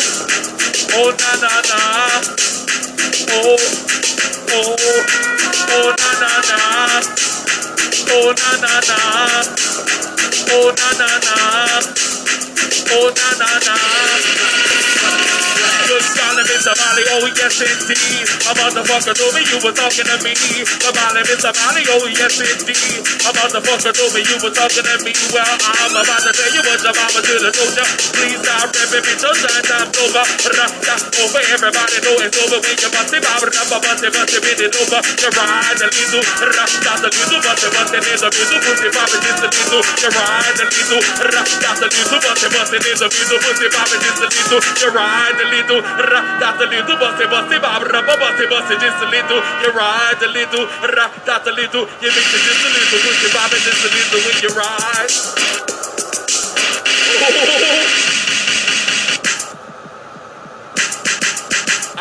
Oh 0.93 1.11
na 1.19 1.31
na 1.41 1.53
na. 1.69 1.79
Oh 3.31 3.57
oh 4.51 4.75
oh 5.71 5.95
na 5.99 6.11
na 6.21 6.31
na. 6.49 6.59
Oh 8.11 8.33
na 8.33 8.51
na 8.63 8.81
na. 8.87 8.99
Oh 10.51 10.73
na 10.77 10.89
na 10.99 11.09
na. 11.25 12.20
Oh 12.93 13.13
na 13.15 13.29
na 13.39 13.59
na. 13.65 13.75
Good 15.87 16.03
Solomon 16.03 16.61
Somali, 16.61 17.03
oh 17.11 17.27
yes 17.35 17.59
indeed. 17.61 18.25
A 18.47 18.51
motherfucker 18.55 19.15
told 19.17 19.33
me 19.35 19.43
you 19.49 19.59
were 19.65 19.75
talking 19.75 20.07
to 20.07 20.17
me. 20.23 20.33
Somali 20.79 21.21
Miss 21.27 21.41
Somali, 21.43 21.83
oh 21.91 22.05
yes 22.07 22.39
indeed. 22.39 23.01
A 23.27 23.31
motherfucker 23.35 23.91
told 23.91 24.13
me 24.15 24.21
you 24.23 24.37
were 24.39 24.53
talking 24.53 24.85
to 24.85 24.95
me. 25.03 25.11
Well, 25.33 25.43
I'm 25.45 25.93
about 25.97 26.21
to 26.23 26.31
tell 26.31 26.51
you 26.53 26.63
what 26.63 26.79
your 26.85 26.95
mama 26.95 27.19
have 27.19 27.53
told 27.55 27.73
you. 27.75 27.85
Please 28.15 28.39
stop 28.39 28.69
ripping 28.71 29.03
me 29.07 29.13
so 29.19 29.29
shine 29.35 29.65
time's 29.67 29.95
over. 29.99 30.23
Rasta 30.23 30.95
over, 31.25 31.41
everybody 31.51 31.97
know 32.05 32.15
it's 32.23 32.37
over 32.39 32.59
when 32.61 32.77
you 32.79 32.89
bust 32.93 33.13
it. 33.15 33.21
Baba 33.25 33.47
rubber 33.49 33.79
bust 33.83 34.03
it, 34.05 34.11
bust 34.13 34.33
it, 34.37 34.41
bend 34.45 34.61
it 34.61 34.75
over. 34.77 35.01
You 35.01 35.29
ride 35.35 35.77
the 35.81 35.87
little, 35.89 36.23
rasta 36.55 36.93
the 37.01 37.09
little, 37.11 37.41
bust 37.43 37.63
it, 37.65 37.71
bust 37.75 37.95
it, 37.95 38.05
in 38.07 38.17
the 38.21 38.29
middle, 38.31 38.61
pussy, 38.63 38.89
baba 38.93 39.17
just 39.19 39.39
the 39.43 39.49
little. 39.49 39.83
You 39.99 40.09
ride 40.13 40.55
the 40.55 40.65
little, 40.69 41.01
rasta 41.31 41.71
the 41.81 41.87
little, 41.89 42.19
bust 42.21 42.43
bust 42.51 42.75
it, 42.75 42.85
in 42.85 42.97
the 42.99 43.07
middle, 43.07 43.39
pussy, 43.39 43.67
baba 43.71 43.95
just 43.97 44.19
the 44.19 44.27
little. 44.27 44.61
You 44.77 44.89
ride 44.91 45.35
the 45.39 45.47
little, 45.49 45.79
rasta 45.81 46.49
the 46.59 46.67
little, 46.67 46.97
bust 46.99 47.21
it, 47.21 47.29
bust 47.31 47.51
it, 47.51 47.61
baba 47.61 47.85
rubber 47.87 48.17
bust 48.19 48.71
it, 48.71 48.79
just 48.79 48.99
a 49.01 49.07
little. 49.07 49.41
You 49.63 49.69
ride 49.71 50.17
the 50.19 50.29
little, 50.29 50.65
rasta 50.67 51.35
the 51.47 51.53
little. 51.55 51.87
You 52.03 52.09
mix 52.11 52.27
it 52.35 52.41
just 52.43 52.61
a 52.61 52.69
little, 52.71 52.99
pussy, 53.01 53.27
baba 53.33 53.57
just 53.59 53.81
a 53.81 53.89
little 53.89 54.21
when 54.27 54.37
you 54.43 54.51
ride. 54.53 55.11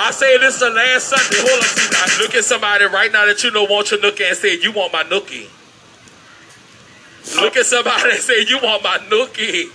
I 0.02 0.12
say 0.12 0.38
this 0.38 0.58
the 0.58 0.70
last 0.70 1.08
Sunday. 1.08 1.36
Hold 1.44 1.60
on, 1.60 1.68
see 1.68 1.90
now. 1.92 2.22
Look 2.24 2.34
at 2.34 2.44
somebody 2.44 2.84
right 2.86 3.12
now 3.12 3.26
that 3.26 3.44
you 3.44 3.50
know 3.50 3.64
want 3.64 3.90
your 3.90 4.00
nookie 4.00 4.26
and 4.26 4.36
say, 4.36 4.58
You 4.58 4.72
want 4.72 4.92
my 4.92 5.04
nookie. 5.04 5.48
Look 7.36 7.56
at 7.56 7.66
somebody 7.66 8.10
and 8.10 8.18
say, 8.18 8.46
You 8.48 8.58
want 8.62 8.82
my 8.82 8.98
nookie. 9.10 9.70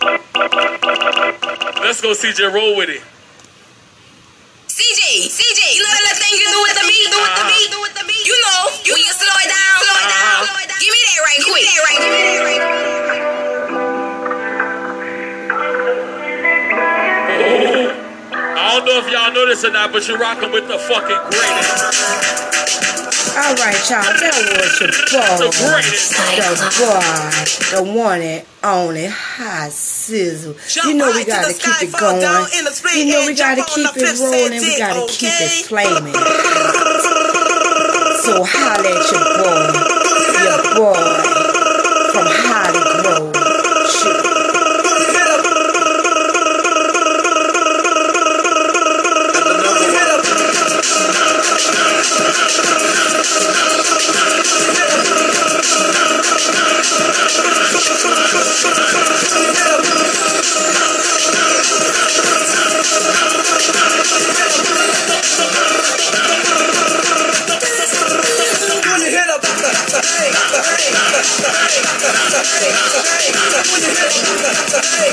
Let's 0.00 1.98
go 2.00 2.14
CJ 2.14 2.54
roll 2.54 2.76
with 2.76 2.88
it. 2.88 3.02
CJ, 4.68 5.26
CJ, 5.26 5.74
you 5.74 5.82
know 5.82 5.90
that 6.06 6.14
thing 6.22 6.38
you 6.38 6.46
do 6.46 6.62
with 6.62 6.74
the 6.78 6.86
beat, 6.86 7.10
do 7.10 7.18
with 7.18 7.34
the 7.34 7.42
beat, 7.50 7.66
do 7.70 7.80
with 7.82 7.94
the 7.98 8.04
beat. 8.06 8.22
You 8.26 8.36
know, 8.46 8.70
you 8.84 8.94
you 8.94 9.10
slow 9.10 9.34
it 9.42 9.48
down, 9.50 9.74
slow 9.82 9.98
it 9.98 10.06
down. 10.06 10.46
Uh-huh. 10.46 10.78
Give 10.78 10.92
me 10.94 11.00
that 11.02 11.18
right 11.26 11.42
quick. 11.42 11.50
Give 11.50 11.58
me 11.58 11.66
that 11.66 11.82
right, 11.82 11.98
give 11.98 12.14
me 12.14 12.22
that 12.30 12.46
right. 12.46 12.62
I 18.54 18.78
don't 18.78 18.86
know 18.86 18.98
if 19.02 19.10
y'all 19.10 19.32
know 19.32 19.46
this 19.46 19.64
or 19.64 19.72
not, 19.72 19.90
but 19.92 20.06
you're 20.06 20.18
rocking 20.18 20.52
with 20.52 20.68
the 20.68 20.78
fucking 20.78 21.18
greatest. 21.34 22.06
All 23.36 23.54
right, 23.54 23.76
y'all. 23.90 24.02
That 24.02 24.32
was 24.32 24.80
your 24.80 24.88
The 24.88 25.50
boy. 25.58 25.82
The 26.38 26.70
boy, 26.78 27.76
the 27.76 27.82
one 27.92 28.22
and 28.22 28.46
only 28.64 29.06
hot 29.06 29.70
sizzle. 29.70 30.56
You 30.84 30.94
know 30.94 31.12
we 31.12 31.24
gotta 31.24 31.52
keep 31.52 31.88
it 31.88 31.92
going. 31.98 32.20
down 32.20 32.46
in 32.58 32.64
the 32.64 32.70
split 32.72 32.96
You 32.96 33.12
know 33.12 33.26
we 33.26 33.34
gotta 33.34 33.64
keep 33.64 33.90
it 33.96 34.18
rolling. 34.18 34.60
We 34.60 34.78
gotta 34.78 35.06
keep 35.12 35.30
it 35.30 35.66
flaming. 35.66 36.14
So 38.22 38.44
holla 38.44 38.88
at 38.88 39.10
your 39.12 39.24
boy, 39.40 39.72
your 40.84 40.94
boy 40.94 41.17
the 72.48 72.64
the 72.64 73.02
hey, 74.88 75.10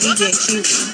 hey, 0.04 0.30
the 0.30 0.93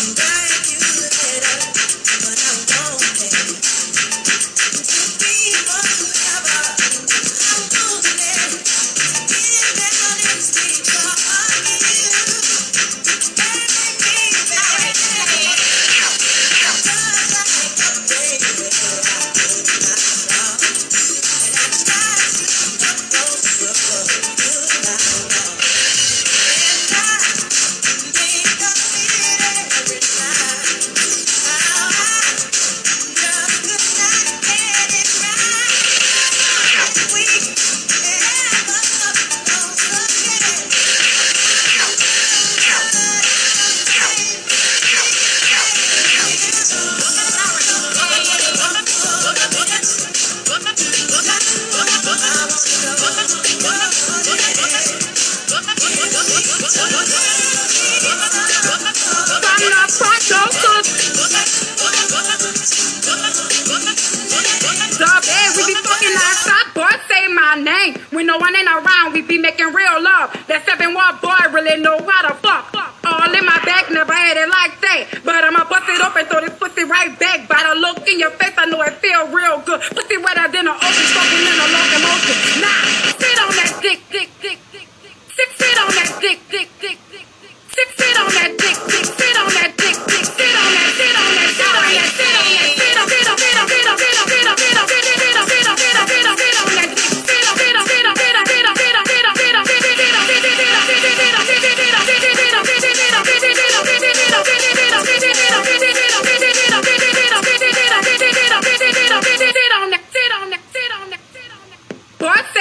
Bye. 0.00 0.39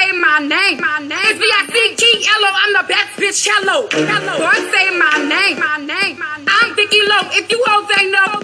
Say 0.09 0.17
my 0.19 0.39
name. 0.39 0.79
My 0.79 0.99
name. 0.99 1.19
It's 1.29 1.39
V-I-C-K-L-O. 1.39 2.49
I'm 2.49 2.73
the 2.73 2.85
best 2.87 3.11
bitch. 3.17 3.45
Hello. 3.45 3.87
Hello. 3.91 4.33
Boy, 4.37 4.57
say 4.71 4.89
my 4.97 5.15
name. 5.27 5.59
My 5.59 5.77
name. 5.77 6.17
I'm 6.21 6.75
Vicky 6.75 7.01
Low. 7.05 7.29
If 7.33 7.51
you 7.51 7.61
hoes 7.65 7.89
ain't 7.97 8.11
know, 8.11 8.39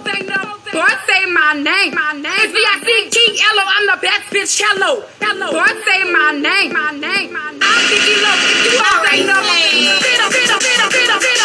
Boy, 0.72 0.92
say 1.06 1.24
my 1.30 1.54
name. 1.54 1.94
My 1.94 2.12
name. 2.12 2.36
It's 2.42 2.52
V-I-C-K-L-O. 2.52 3.64
I'm 3.64 3.86
the 3.86 3.98
best 4.02 4.26
bitch. 4.30 4.60
Hello. 4.60 5.02
Hello. 5.20 5.52
Boy, 5.52 5.72
say 5.86 6.04
my 6.10 6.32
name. 6.36 6.72
My 6.72 6.92
name. 6.92 7.34
I'm 7.34 7.82
Vicky 7.88 8.16
Low. 8.20 8.36
If 8.36 8.66
you 8.66 8.78
hoes 8.78 9.06
ain't 9.10 9.26
know, 9.26 9.40
fiddle, 9.40 10.30
fiddle, 10.30 10.60
fiddle, 10.60 10.90
fiddle, 10.90 11.20
fiddle, 11.20 11.35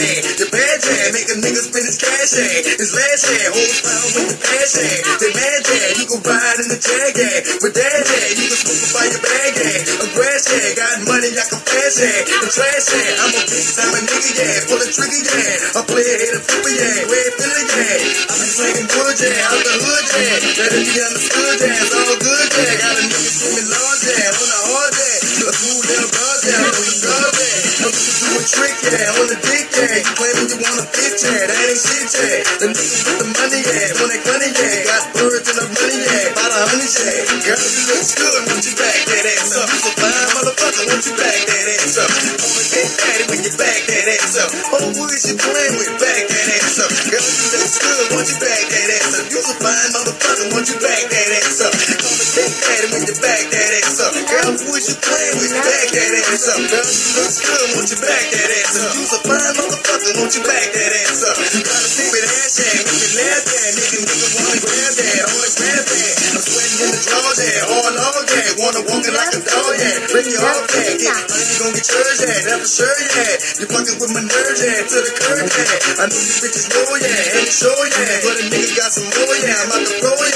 say 0.00 0.23
bad 0.54 0.78
jam, 0.78 1.10
make 1.10 1.26
a 1.26 1.36
nigga 1.42 1.60
spend 1.66 1.86
his 1.90 1.98
cash 1.98 2.32
hand. 2.38 2.62
His 2.78 2.94
last 2.94 3.26
hand, 3.26 3.50
hold 3.50 3.74
pound 3.82 4.10
with 4.14 4.28
the 4.30 4.38
pass 4.38 4.72
hand. 4.78 5.02
They 5.18 5.32
mad 5.34 5.60
jam, 5.66 5.90
you 5.98 6.06
can 6.06 6.20
ride 6.22 6.58
in 6.62 6.68
the 6.70 6.78
jag 6.78 7.14
hand. 7.18 7.42
With 7.58 7.74
that 7.74 8.02
hand, 8.06 8.34
you 8.38 8.46
can 8.54 8.58
smoke 8.62 8.86
by 8.94 9.04
your 9.10 9.18
bag 9.18 9.54
hand. 9.58 9.82
A 9.98 10.06
grass 10.14 10.46
hand, 10.46 10.72
got 10.78 11.02
money, 11.10 11.34
I 11.34 11.44
can 11.50 11.58
fast 11.58 11.98
hand. 11.98 12.24
The 12.30 12.48
trash 12.54 12.86
hand, 12.94 13.14
I'm 13.18 13.34
a 13.34 13.42
big 13.50 13.66
time 13.74 13.94
a 13.98 14.00
nigga, 14.06 14.30
yeah. 14.38 14.62
Pull 14.70 14.78
a 14.78 14.86
trigger, 14.86 15.22
yeah. 15.26 15.74
I 15.74 15.80
play 15.90 16.06
a 16.06 16.14
hit 16.22 16.38
a 16.38 16.40
flipper, 16.46 16.70
yeah. 16.70 17.10
Red 17.10 17.30
filler, 17.34 17.64
yeah. 17.74 18.30
I 18.30 18.34
be 18.38 18.46
slanging 18.46 18.88
wood, 18.94 19.16
yeah. 19.18 19.50
Out 19.50 19.58
the 19.58 19.74
hood, 19.74 20.06
yeah. 20.14 20.38
Let 20.54 20.70
it 20.70 20.86
be 20.86 20.94
understood, 21.02 21.56
yeah. 21.66 21.82
It's 21.82 21.94
all 21.98 22.14
good, 22.22 22.48
yeah. 22.54 22.78
Got 22.78 22.94
a 22.94 23.02
nigga 23.10 23.30
swimming 23.34 23.68
large, 23.74 24.02
yeah. 24.06 24.38
On 24.38 24.46
the 24.54 24.60
hard, 24.70 24.92
yeah. 24.94 25.50
A 25.50 25.52
cool 25.52 25.80
little 25.82 26.10
buzz, 26.14 26.40
yeah. 26.46 26.62
I'm 27.84 28.36
a 28.38 28.42
trick, 28.46 28.76
yeah. 28.86 29.18
On 29.18 29.26
the 29.26 29.38
dick, 29.42 29.66
yeah. 29.74 29.98
You 29.98 30.12
you 30.50 30.58
wanna 30.60 30.84
fit, 30.92 31.14
yeah. 31.24 31.46
That 31.48 31.64
ain't 31.64 31.80
shit, 31.80 32.08
yeah. 32.10 32.44
The 32.60 32.66
niggas 32.74 33.02
with 33.06 33.18
the 33.22 33.28
money, 33.32 33.60
yeah. 33.64 33.96
Want 33.96 34.10
that 34.12 34.22
money, 34.28 34.50
yeah. 34.52 34.84
Got 34.84 35.02
birds 35.14 35.48
and 35.48 35.58
the 35.62 35.66
money, 35.72 35.98
yeah. 36.04 36.32
About 36.34 36.52
a 36.52 36.60
hundred, 36.68 36.90
yeah. 36.90 37.44
Girl, 37.44 37.60
you 37.60 37.82
look 37.88 38.08
good. 38.12 38.40
Want 38.44 38.64
you 38.64 38.74
back 38.76 38.98
that 39.08 39.24
ass 39.24 39.52
up. 39.54 39.68
You 39.70 39.78
so 39.80 39.90
fine, 39.94 40.28
motherfucker. 40.34 40.84
Want 40.90 41.04
you 41.04 41.14
back 41.14 41.38
that 41.48 41.66
ass 41.70 41.96
up. 42.02 42.10
Call 42.10 42.52
me 42.52 42.64
Big 42.74 42.90
Daddy 42.98 43.24
when 43.30 43.40
you 43.44 43.52
back 43.54 43.80
that 43.88 44.06
ass 44.10 44.34
up. 44.36 44.50
Oh, 44.74 44.86
who 44.92 45.04
is 45.14 45.22
you 45.24 45.36
playing 45.38 45.74
with? 45.78 45.92
Back 46.02 46.22
that 46.28 46.48
ass 46.60 46.76
up. 46.82 46.90
Girl, 47.08 47.24
you 47.24 47.46
look 47.54 47.72
good. 47.78 48.04
Want 48.12 48.26
you 48.28 48.36
back 48.42 48.62
that 48.68 48.88
ass 48.90 49.12
up. 49.14 49.24
You 49.30 49.40
so 49.40 49.54
fine, 49.62 49.90
motherfucker. 49.94 50.46
Want 50.50 50.66
you 50.66 50.76
back 50.82 51.02
that 51.08 51.30
ass 51.40 51.58
up. 51.62 51.72
Call 51.72 52.14
me 52.18 52.26
Big 52.34 52.52
Daddy 52.58 52.86
when 52.90 53.02
you 53.06 53.16
back 53.22 53.42
that 53.54 53.70
ass 53.80 53.98
up. 54.02 54.12
Girl, 54.12 54.50
who 54.58 54.70
is 54.74 54.86
you 54.90 54.96
playing 54.98 55.36
with? 55.38 55.54
Back 55.54 55.86
that 55.94 56.12
ass 56.20 56.46
up. 56.50 56.58
Girl, 56.68 56.84
you 56.84 57.06
look 57.14 57.32
good. 57.38 57.66
Want 57.78 57.88
you 57.88 57.98
back 58.02 58.24
that 58.34 58.50
ass 58.50 58.74
up. 58.82 58.90
You 58.98 59.04
so 59.06 59.18
fine, 59.22 59.54
motherfucker. 59.54 60.12
Want 60.18 60.32
you 60.33 60.33
back 60.42 60.66
that 60.74 60.90
ass 61.06 61.22
up. 61.22 61.36
You 61.38 61.62
gotta 61.62 61.86
see 61.86 62.08
with 62.10 62.26
ass. 62.26 62.58
When 62.58 62.98
you 62.98 63.10
laugh 63.14 63.42
that, 63.46 63.70
nigga, 63.78 63.98
nigga 64.02 64.28
wanna 64.34 64.58
grab 64.58 64.92
that. 64.98 65.22
Wanna 65.30 65.50
grab 65.54 65.84
that. 65.86 66.12
I'm 66.34 66.42
sweating 66.42 66.78
in 66.82 66.90
the 66.90 67.00
drawers, 67.06 67.38
yeah. 67.38 67.70
All 67.70 67.94
over, 67.94 68.22
yeah. 68.26 68.58
Wanna 68.58 68.82
walk 68.90 69.04
it 69.06 69.14
like 69.14 69.32
a 69.34 69.40
dog, 69.46 69.74
yeah. 69.78 70.10
Bring 70.10 70.26
your 70.26 70.42
off, 70.42 70.66
yeah. 70.74 70.98
Get 70.98 71.14
money, 71.30 71.46
you 71.46 71.56
gon' 71.62 71.72
get 71.78 71.86
yours. 71.86 72.18
That's 72.18 72.58
for 72.58 72.70
sure, 72.82 72.98
yeah. 73.14 73.62
You 73.62 73.66
fucking 73.70 73.96
with 74.02 74.10
my 74.10 74.22
nerves, 74.26 74.58
yeah. 74.58 74.82
To 74.82 74.98
the 75.06 75.12
curb, 75.14 75.46
yeah. 75.46 76.02
I 76.02 76.04
know 76.10 76.18
you 76.18 76.34
bitches 76.42 76.66
know, 76.74 76.82
yeah. 76.98 77.38
Ain't 77.38 77.54
sure, 77.54 77.84
yeah. 77.94 78.26
But 78.26 78.34
a 78.42 78.44
nigga 78.50 78.70
got 78.74 78.90
some 78.90 79.06
more, 79.06 79.36
yeah. 79.38 79.62
I'm 79.62 79.70
out 79.70 79.86
the 79.86 79.94
pro, 80.02 80.10
yeah. 80.18 80.33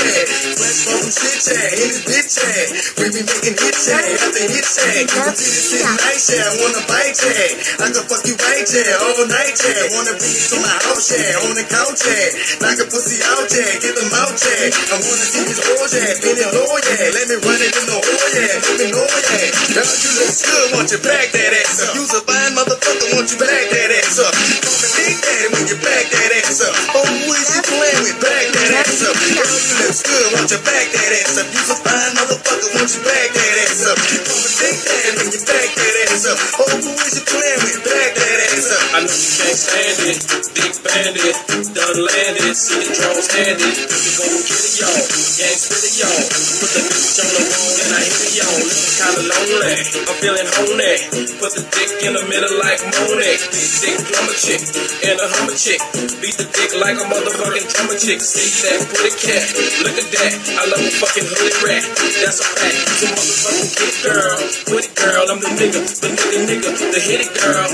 From 0.59 0.75
some 0.75 1.07
shit, 1.07 1.39
yeah. 1.55 1.71
In 1.71 1.87
this 1.87 2.03
bitch, 2.03 2.35
yeah. 2.43 2.67
We 2.99 3.07
be 3.15 3.23
making 3.23 3.55
hits, 3.63 3.87
yeah. 3.87 4.03
After 4.03 4.43
hits, 4.43 4.75
yeah. 4.75 4.99
You 4.99 5.07
can 5.07 5.35
see 5.39 5.47
this 5.55 5.71
shit 5.71 5.87
nice. 5.87 6.35
I 6.35 6.51
wanna 6.59 6.83
bite, 6.91 7.15
yeah. 7.23 7.87
I 7.87 7.87
can 7.95 8.03
fuck 8.11 8.27
you 8.27 8.35
right, 8.43 8.67
yeah. 8.67 9.07
All 9.07 9.23
night, 9.31 9.55
yeah. 9.55 9.95
Wanna 9.95 10.19
bring 10.19 10.35
you 10.35 10.47
to 10.51 10.59
my 10.59 10.75
house, 10.83 11.15
yeah. 11.15 11.47
On 11.47 11.55
the 11.55 11.63
couch, 11.63 12.03
yeah. 12.11 12.59
Knock 12.59 12.83
a 12.83 12.85
pussy 12.91 13.23
out, 13.23 13.47
yeah. 13.55 13.71
Get 13.79 13.95
them 13.95 14.11
out, 14.19 14.35
yeah. 14.35 14.75
I 14.75 14.97
wanna 14.99 15.27
see 15.31 15.47
these 15.47 15.63
hoes, 15.63 15.95
yeah. 15.95 16.19
Bend 16.27 16.43
it 16.43 16.51
low, 16.51 16.75
yeah. 16.75 17.07
Let 17.15 17.27
me 17.31 17.37
run 17.39 17.61
it 17.63 17.73
in 17.79 17.87
the 17.87 17.95
hole, 17.95 18.29
yeah. 18.35 18.59
Let 18.59 18.75
me 18.83 18.87
know, 18.91 19.07
yeah. 19.07 19.47
Girl, 19.79 19.87
you 19.87 20.11
look 20.19 20.35
good. 20.43 20.67
Want 20.75 20.91
you 20.91 21.01
back 21.07 21.31
that 21.39 21.53
ass 21.55 21.87
up. 21.87 21.95
You's 21.95 22.11
a 22.19 22.21
fine 22.27 22.53
motherfucker. 22.59 23.15
Want 23.15 23.31
you 23.31 23.39
back 23.39 23.65
that 23.71 23.91
ass 23.95 24.19
up. 24.19 24.35
Call 24.35 24.75
me 24.75 24.89
Big 24.99 25.17
Daddy 25.23 25.47
when 25.55 25.65
you 25.71 25.79
back 25.79 26.05
that 26.11 26.31
ass 26.43 26.59
up. 26.67 26.75
Oh, 26.99 27.07
who 27.07 27.31
is 27.31 27.47
you 27.55 27.63
playing 27.63 28.03
with? 28.03 28.19
Back 28.19 28.47
that 28.59 28.71
ass 28.83 29.07
up. 29.07 29.15
Girl, 29.15 29.47
you 29.47 29.75
look 29.79 29.95
good. 30.03 30.27
Want 30.35 30.48
you 30.49 30.61
back 30.65 30.87
that 30.89 31.13
ass 31.13 31.37
up. 31.37 31.49
You 31.53 31.61
a 31.61 31.77
fine 31.77 32.13
motherfucker. 32.17 32.71
Want 32.73 32.89
you 32.89 33.03
back 33.05 33.29
that 33.37 33.57
ass 33.69 33.85
up. 33.85 33.99
Call 34.01 34.41
me 34.41 34.49
Big 34.57 34.77
Daddy 34.81 35.11
when 35.21 35.29
you 35.29 35.41
back 35.45 35.69
that 35.77 35.95
ass 36.09 36.25
up. 36.25 36.39
Oh, 36.57 36.73
who 36.73 36.93
is 37.05 37.15
you 37.21 37.25
playing 37.29 37.61
with? 37.69 37.85
Back 37.85 38.11
that 38.17 38.39
ass 38.49 38.69
up. 38.73 38.85
I 38.97 38.99
know 39.05 39.13
you 39.13 39.31
can't 39.37 39.59
stand 39.61 39.99
it. 40.09 40.19
Big 40.57 40.73
bandit, 40.81 41.37
done 41.77 41.99
landed. 42.01 42.55
See 42.57 42.81
the 42.81 42.89
drones 42.97 43.29
handed. 43.29 43.77
We 43.77 44.11
gon' 44.17 44.41
get 44.41 44.63
it, 44.65 44.75
y'all. 44.81 45.05
Gang 45.37 45.59
spit 45.61 45.85
it, 45.85 45.95
y'all. 46.01 46.25
Put 46.65 46.71
the 46.73 46.81
bitch 46.81 47.19
on 47.21 47.29
the 47.29 47.43
wall 47.45 47.75
and 47.85 47.93
I 47.93 48.03
hit 48.09 48.25
it, 48.25 48.35
y'all. 48.41 48.63
Kinda 48.99 49.23
lonely. 49.29 49.77
I'm 50.09 50.17
feeling 50.17 50.49
honey. 50.49 50.97
Put 51.45 51.53
the 51.61 51.63
dick 51.77 51.91
in 52.09 52.13
the 52.17 52.25
middle 52.25 52.57
like 52.57 52.81
Monet. 52.89 53.37
Dick 53.85 54.01
plumber 54.01 54.39
chick 54.39 54.65
and 55.13 55.17
a 55.21 55.27
hummer 55.29 55.57
chick. 55.61 55.81
Beat 56.25 56.41
the 56.41 56.49
dick 56.49 56.73
like 56.81 56.97
a 56.97 57.05
motherfucking 57.05 57.69
drummer 57.69 58.01
chick. 58.01 58.25
See 58.25 58.49
that 58.65 58.81
pretty 58.89 59.13
cat. 59.13 59.45
Look 59.85 59.97
at 60.01 60.09
that. 60.09 60.38
I 60.47 60.67
love 60.71 60.81
a 60.81 60.91
fucking 60.91 61.25
hooded 61.27 61.63
rat. 61.65 61.83
That's 62.23 62.41
a 62.41 62.45
fact. 62.45 63.03
A 63.03 63.07
motherfucking 63.11 63.79
kid 63.79 63.95
girl. 64.05 64.39
Pretty 64.67 64.95
girl. 64.95 65.25
I'm 65.31 65.41
the 65.41 65.49
nigga. 65.59 65.81
The 66.01 66.09
nigga 66.15 66.39
nigga. 66.47 66.71
The 66.93 67.01
hit 67.01 67.21
it 67.27 67.33
girl. 67.41 67.69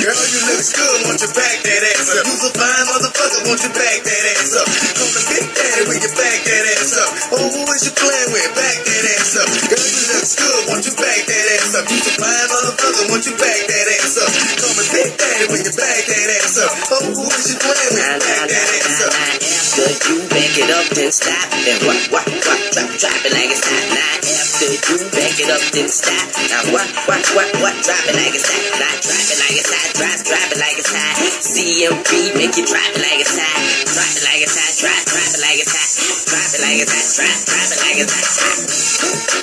Girl, 0.00 0.16
you 0.16 0.40
look 0.48 0.64
good, 0.64 0.98
want 1.04 1.20
you 1.20 1.28
back 1.36 1.60
that 1.60 1.82
ass 1.92 2.08
up. 2.08 2.24
You's 2.24 2.40
a 2.40 2.50
fine 2.56 2.84
motherfucker, 2.88 3.40
want 3.44 3.60
you 3.60 3.68
back 3.68 4.00
that 4.00 4.24
ass 4.32 4.56
up. 4.56 4.64
Call 4.96 5.12
me 5.12 5.20
Big 5.28 5.44
Daddy 5.52 5.82
when 5.92 6.00
you 6.00 6.08
back 6.16 6.40
that 6.40 6.64
ass 6.72 6.92
up. 6.96 7.10
Oh, 7.36 7.44
who 7.52 7.60
is 7.68 7.84
you 7.84 7.92
playing 7.92 8.32
with? 8.32 8.48
Back 8.56 8.80
that 8.80 9.04
ass 9.12 9.36
up. 9.36 9.48
Girl, 9.68 9.76
you 9.76 10.04
look 10.08 10.24
good, 10.24 10.60
want 10.72 10.88
you 10.88 10.94
back 10.96 11.20
that 11.28 11.46
ass 11.52 11.76
up. 11.76 11.84
You's 11.84 12.08
a 12.08 12.12
fine 12.16 12.48
motherfucker, 12.48 13.04
want 13.12 13.24
you 13.28 13.36
back 13.36 13.60
that 13.60 13.86
ass 14.00 14.16
up. 14.24 14.32
Call 14.56 14.72
me 14.72 14.84
Big 14.88 15.10
Daddy 15.20 15.46
when 15.52 15.60
you 15.68 15.72
back 15.76 16.02
that 16.08 16.28
ass 16.32 16.56
up. 16.64 16.72
Oh, 16.96 17.04
who 17.04 17.24
is 17.36 17.46
you 17.52 17.56
playing 17.60 17.92
with? 17.92 18.24
Back 18.24 18.48
that 18.48 18.68
ass 18.80 19.04
up. 19.04 19.12
After 19.20 20.16
you 20.16 20.24
back 20.32 20.54
it 20.56 20.70
up, 20.72 20.88
then 20.96 21.12
stop. 21.12 21.44
Then 21.60 21.76
what, 21.84 22.00
what, 22.08 22.24
what, 22.24 22.60
drop, 22.72 22.88
drop 22.96 23.20
it 23.20 23.32
like 23.36 23.52
it's 23.52 23.64
hot. 23.68 23.84
Now 23.92 24.16
after 24.16 24.64
you 24.64 25.08
back 25.12 25.36
it 25.36 25.48
up, 25.52 25.64
then 25.76 25.88
stop. 25.92 26.24
Now 26.48 26.72
what, 26.72 26.88
what, 27.04 27.20
what, 27.36 27.48
what, 27.60 27.76
drop 27.84 28.00
it 28.08 28.16
like 28.16 28.32
it's. 28.32 28.48
Now 28.80 28.96
drop 28.96 29.28
it 29.28 29.38
like 29.44 29.56
it's 29.60 29.72
hot, 29.72 29.89
drop, 29.96 30.18
drop 30.26 30.48
it 30.52 30.58
like 30.60 30.76
it's 30.78 30.92
hot. 30.92 31.16
CMP 31.42 32.34
make 32.36 32.54
you 32.54 32.66
drop 32.66 32.90
it 32.94 33.02
like 33.02 33.20
it's 33.22 33.34
hot. 33.34 33.58
Drop 33.90 34.12
it 34.14 34.24
like 34.26 34.42
it's 34.44 34.56
hot, 34.56 34.72
drop, 34.78 35.02
drop 35.08 35.30
it 35.34 35.40
like 35.40 35.58
it's 35.58 35.72
hot. 35.72 35.90
Drop 36.30 36.50
it 36.54 36.60
like 36.62 36.78
it's 36.82 36.92
hot, 36.94 37.06
drop, 37.16 37.38
drop 37.48 37.68
it 37.70 37.80
like 37.80 37.98
it's 38.02 38.14
hot. 38.14 39.00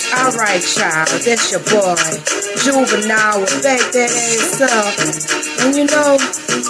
All 0.08 0.32
right, 0.40 0.62
child, 0.64 1.08
that's 1.20 1.52
your 1.52 1.60
boy, 1.68 2.00
Juvenile, 2.64 3.40
with 3.44 3.60
back 3.62 3.84
that 3.92 4.08
ass 4.08 4.60
up. 4.64 4.96
And 5.64 5.76
you 5.76 5.84
know, 5.84 6.16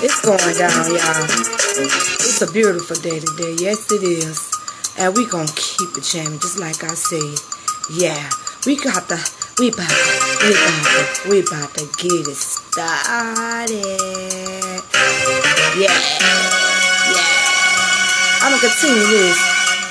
it's 0.03 0.19
going 0.27 0.55
down, 0.59 0.91
y'all. 0.91 1.25
It's 1.79 2.43
a 2.43 2.51
beautiful 2.51 2.97
day 2.97 3.21
today, 3.21 3.55
yes 3.63 3.91
it 3.93 4.03
is. 4.03 4.51
And 4.99 5.15
we 5.15 5.27
gonna 5.27 5.47
keep 5.55 5.95
it 5.97 6.03
jamming, 6.03 6.41
just 6.41 6.59
like 6.59 6.83
I 6.83 6.95
said. 6.95 7.39
Yeah, 7.95 8.29
we 8.67 8.77
got 8.77 9.07
the, 9.09 9.17
we 9.59 9.71
about 9.75 9.91
to, 9.91 10.47
we 10.47 10.55
about 10.55 10.87
to, 10.87 11.29
we 11.29 11.41
about 11.43 11.75
to 11.75 11.83
get 11.99 12.31
it 12.31 12.39
started. 12.39 13.83
Yeah, 15.75 15.99
yeah. 17.11 17.27
I'ma 18.39 18.55
continue 18.63 19.03
this 19.19 19.35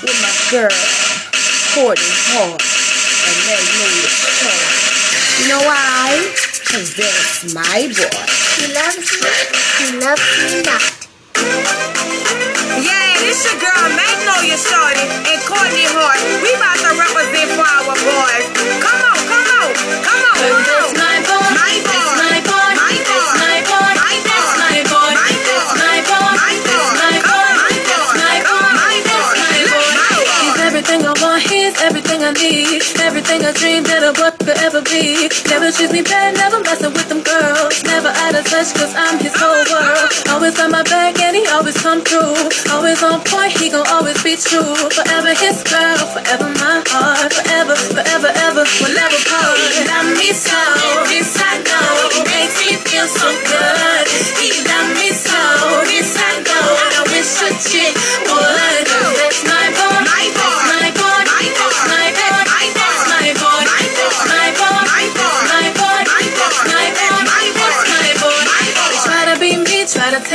with 0.08 0.16
my 0.24 0.32
girl, 0.56 0.72
Courtney 1.76 2.16
Hart, 2.32 2.64
and 2.64 3.38
Magnolia 3.44 4.08
Hall. 4.40 4.72
You 5.36 5.52
know 5.52 5.60
why? 5.68 6.16
Cause 6.72 6.96
that's 6.96 7.52
my 7.52 7.92
boy. 7.92 8.24
He 8.56 8.72
loves 8.72 9.04
me, 9.20 9.36
he 9.84 10.00
loves 10.00 10.24
me 10.48 10.64
not. 10.64 10.96
Yeah, 12.88 13.20
this 13.20 13.44
your 13.44 13.60
girl, 13.60 13.84
Magnolia 14.00 14.56
Shorty, 14.56 15.04
and 15.28 15.44
Courtney 15.44 15.92
Hart. 15.92 16.24
We 16.40 16.56
about 16.56 16.80
to 16.88 16.96
represent 16.96 17.52
for 17.52 17.68
our 17.68 18.00
boys. 18.00 18.48
Come 18.80 19.02
on. 19.12 19.17
Come 19.78 20.24
on. 20.24 20.87
everything 33.08 33.40
I 33.48 33.56
dreamed 33.56 33.88
that 33.88 34.04
a 34.04 34.12
boy 34.12 34.36
could 34.44 34.60
ever 34.68 34.84
be. 34.84 35.32
Never 35.48 35.72
treats 35.72 35.96
me 35.96 36.04
bad, 36.04 36.36
never 36.36 36.60
messing 36.60 36.92
with 36.92 37.08
them 37.08 37.24
girls. 37.24 37.80
Never 37.88 38.12
out 38.12 38.36
of 38.36 38.44
touch, 38.44 38.76
cause 38.76 38.92
I'm 39.00 39.16
his 39.24 39.32
whole 39.32 39.64
world. 39.72 40.12
Always 40.28 40.60
on 40.60 40.76
my 40.76 40.84
back, 40.84 41.16
and 41.24 41.32
he 41.32 41.48
always 41.48 41.80
come 41.80 42.04
through. 42.04 42.36
Always 42.68 43.00
on 43.00 43.24
point, 43.24 43.56
he 43.56 43.72
gon' 43.72 43.88
always 43.88 44.20
be 44.28 44.36
true. 44.36 44.76
Forever 44.92 45.32
his 45.40 45.64
girl, 45.64 46.04
forever 46.12 46.52
my 46.60 46.84
heart. 46.92 47.32
Forever, 47.32 47.80
forever, 47.96 48.30
ever, 48.44 48.68
we'll 48.84 48.92
never 48.92 49.20
part. 49.32 49.56
He 49.56 49.88
Love 49.88 50.12
me 50.20 50.30
so, 50.36 50.60
this 51.08 51.32
I 51.40 51.64
know. 51.64 52.28
Makes 52.28 52.60
me 52.60 52.76
feel 52.92 53.08
so 53.08 53.28
good. 53.48 54.06
He 54.36 54.52
love 54.68 54.92
me 55.00 55.16
so, 55.16 55.40
this 55.88 56.12
I 56.12 56.44
know. 56.44 56.68
I 56.92 57.02
wish 57.16 57.40
a 57.40 57.50
chick 57.56 57.96
would. 58.28 59.27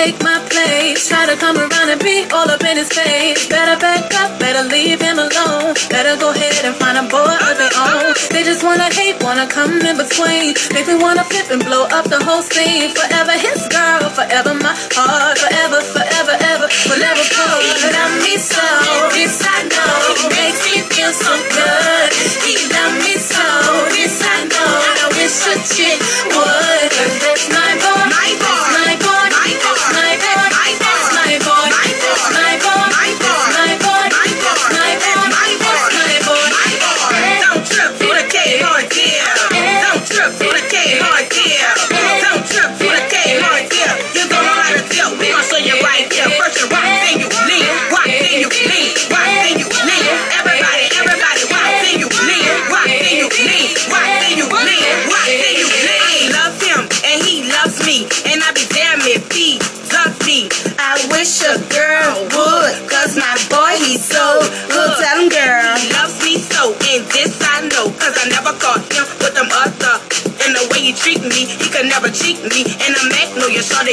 take 0.02 0.18
my 0.22 0.38
place. 0.50 1.06
Try 1.06 1.26
to 1.30 1.36
come 1.38 1.56
around 1.56 1.88
and 1.94 2.00
be 2.02 2.26
all 2.34 2.48
up 2.50 2.64
in 2.66 2.76
his 2.76 2.90
face. 2.90 3.46
Better 3.46 3.78
back 3.78 4.10
up, 4.22 4.30
better 4.42 4.66
leave 4.66 5.00
him 5.00 5.18
alone. 5.18 5.74
Better 5.94 6.18
go 6.18 6.34
ahead 6.34 6.64
and 6.66 6.74
find 6.74 6.98
a 6.98 7.06
boy 7.06 7.34
of 7.46 7.54
their 7.60 7.74
own. 7.78 8.10
They 8.34 8.42
just 8.42 8.62
wanna 8.66 8.90
hate, 8.98 9.22
wanna 9.22 9.46
come 9.46 9.78
in 9.78 9.96
between. 10.02 10.58
Make 10.74 10.86
me 10.90 10.96
wanna 10.98 11.24
flip 11.30 11.48
and 11.54 11.62
blow 11.62 11.84
up 11.96 12.06
the 12.14 12.18
whole 12.26 12.42
scene. 12.42 12.90
Forever 12.98 13.34
his 13.46 13.60
girl, 13.70 14.02
forever 14.18 14.52
my 14.66 14.74
heart, 14.96 15.38
forever, 15.38 15.80
forever, 15.94 16.34
ever, 16.50 16.68
forever 16.88 17.24
cold. 17.38 17.62
Love 17.94 18.14
me 18.26 18.34
so, 18.50 18.66
yes 19.14 19.38
I 19.54 19.58
know. 19.70 19.94
Makes 20.34 20.62
me 20.66 20.78
feel 20.90 21.12
so 21.14 21.32
good. 21.58 22.08
He 22.46 22.54
loved 22.74 22.98
me 23.06 23.14
so, 23.30 23.46
yes 23.94 24.18
I 24.34 24.38
know. 24.50 24.72
I 25.02 25.06
wish 25.14 25.38
a 25.52 25.54
chick 25.70 25.98
would, 26.34 26.90
but 26.90 27.12
there's 27.22 27.46
no. 27.54 27.61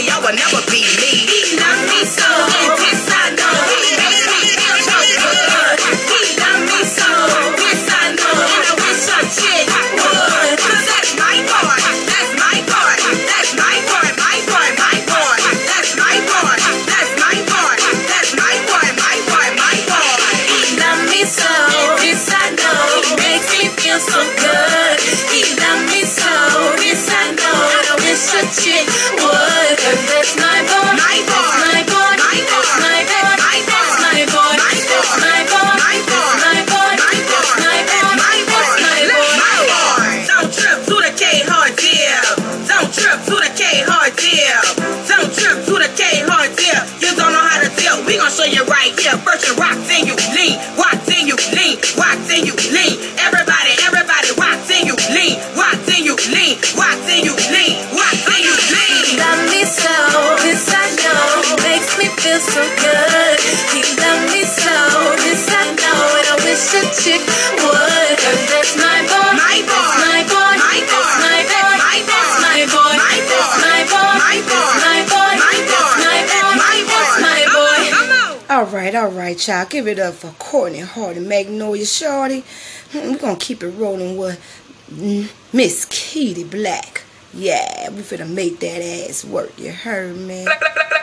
I 0.08 0.20
would 0.24 0.36
never 0.36 0.69
rock 49.58 49.78
thing, 49.88 50.06
you 50.06 50.19
All 79.10 79.16
right, 79.16 79.48
y'all. 79.48 79.66
Give 79.66 79.88
it 79.88 79.98
up 79.98 80.14
for 80.14 80.30
Courtney 80.38 80.82
Hardy, 80.82 81.20
Magnolia 81.20 81.84
Shorty. 81.84 82.44
Hmm, 82.92 83.14
We're 83.14 83.18
going 83.18 83.38
to 83.38 83.44
keep 83.44 83.64
it 83.64 83.70
rolling 83.70 84.18
with 84.18 84.38
mm, 84.94 85.28
Miss 85.52 85.86
Kitty 85.86 86.44
Black. 86.44 87.02
Yeah, 87.34 87.90
we 87.90 88.04
finna 88.04 88.30
make 88.32 88.60
that 88.60 88.84
ass 88.84 89.26
work. 89.26 89.58
You 89.58 89.72
heard 89.72 90.16
me? 90.16 90.44
Black, 90.44 90.60
black, 90.62 90.76
black, 90.76 90.94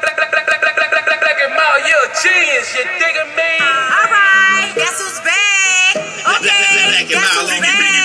me? 3.35 3.59
All 3.59 4.07
right, 4.07 4.71
guess 4.77 5.01
who's 5.03 5.19
back? 5.27 5.97
Okay, 6.39 7.09
guess 7.09 7.35
who's 7.35 7.59
back? 7.59 7.96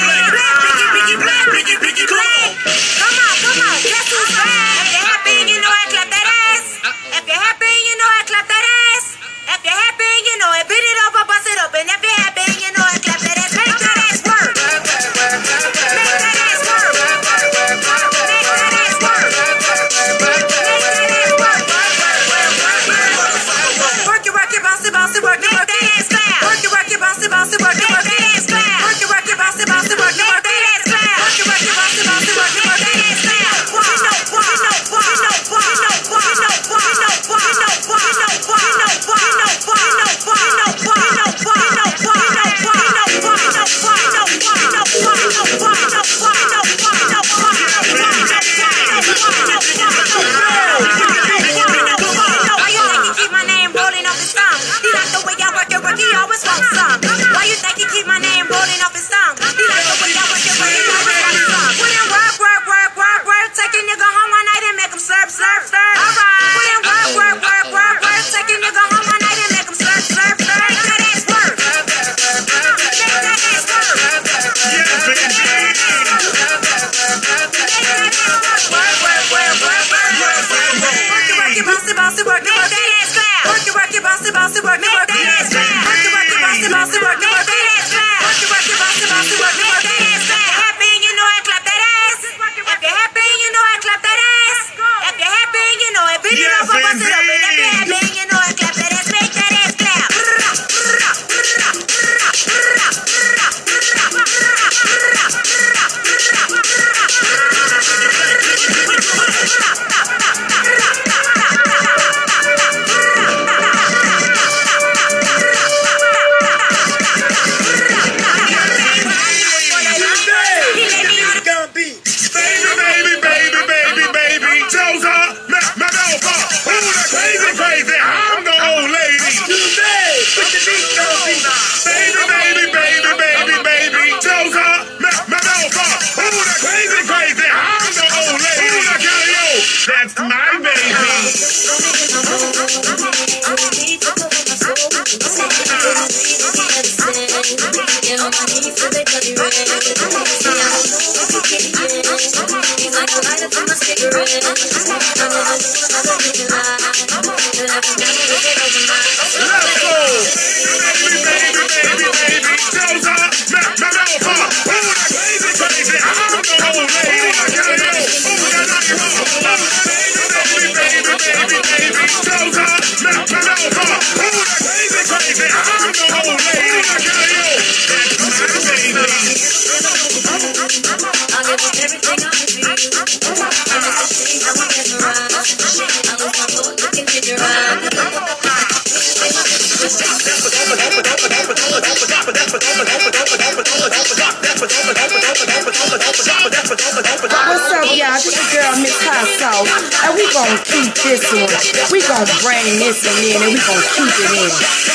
this 201.03 201.33
one. 201.33 201.49
We 201.91 202.01
gonna 202.05 202.29
bring 202.41 202.77
this 202.77 203.01
one 203.05 203.23
in 203.25 203.41
and 203.41 203.53
we 203.53 203.59
gonna 203.59 203.81
keep 203.97 204.13
it 204.21 204.31
in. 204.37 204.51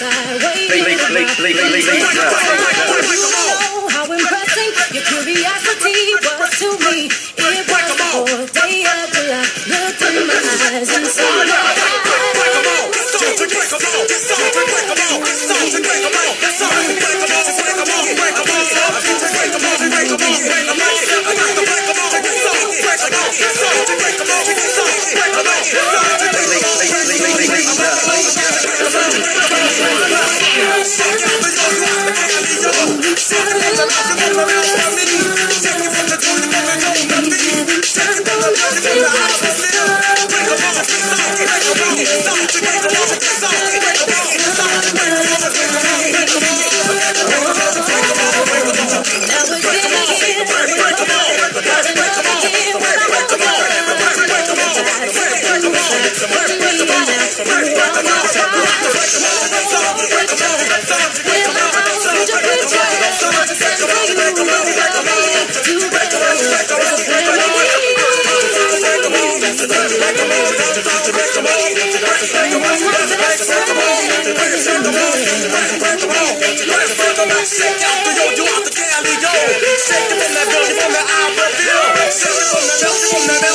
outside 0.00 0.38
waiting. 0.42 0.84
Late, 0.84 0.86
late, 0.86 1.26
all! 1.26 1.42
late, 1.42 1.58
late, 1.58 1.86
know 3.18 3.88
how 3.90 4.06
impressing 4.06 4.70
all! 4.78 5.02
curiosity 5.02 6.14
was 6.22 6.50
to 6.62 6.68
me. 6.86 7.10
It 7.10 7.66
all! 7.66 7.90
the 7.90 8.06
fourth 8.14 8.52
day 8.54 8.86
of 8.86 9.10
July. 9.10 9.42
all! 9.66 10.14
in 10.14 10.26
my 10.26 10.38
eyes 10.70 10.86
and 10.86 11.06
saw 11.06 11.26
all! 11.26 11.50
eyes. 12.46 12.94
Start 13.10 13.42
to 13.42 13.46
break 13.50 13.66
them 13.66 13.82
all. 13.82 14.06
Start 14.06 14.54
to 14.54 14.62
break 14.70 14.86
them 14.86 15.02
all. 15.02 15.26
Start 15.26 15.66
to 15.66 15.80
break 15.82 16.02
them 16.06 16.14
all. 16.14 16.34
Start 16.38 16.78
to 16.78 16.94
break 16.94 17.18
them 17.18 17.34
all. 17.34 17.58
Break 17.58 17.74
them 17.74 17.90
all. 17.90 18.06
Break 18.06 18.36
them 18.38 18.50
all. 18.54 18.66
Start 18.70 19.02
to 19.02 19.26
break 19.34 19.50
them 19.50 19.66
all. 19.66 19.82
Break 19.82 20.06
them 20.06 20.22
all. 20.22 20.38
Break 20.38 20.66
them 20.68 20.78
all. 20.78 20.98
Start 20.98 21.18
to 21.18 21.34
break 21.34 21.78
them 21.78 21.98
all. 21.98 22.14
Start 23.18 23.82
to 23.82 23.94
break 23.98 24.14
them 24.14 24.30
all. 24.30 24.46
Start 24.46 24.78
all! 24.78 25.02
break 25.18 25.34
them 25.34 25.48
all. 25.48 25.64
Start 25.66 25.90
all! 25.90 26.18
break 26.18 26.38
them 26.38 26.38
all. 26.38 26.44
Start 27.58 27.98
all! 27.98 28.28
break 28.62 28.78
them 28.78 29.02
all. 29.02 29.07
Yes, 38.70 39.17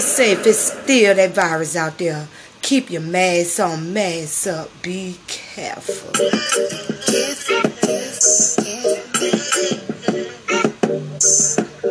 stay 0.00 0.34
safe. 0.34 0.46
It's 0.46 0.72
still 0.72 1.14
that 1.14 1.34
virus 1.34 1.76
out 1.76 1.98
there. 1.98 2.28
Keep 2.62 2.90
your 2.90 3.02
mask 3.02 3.60
on, 3.60 3.92
mask 3.92 4.46
up. 4.48 4.68
Be 4.82 5.16
careful. 5.26 6.12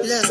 Look, 0.05 0.25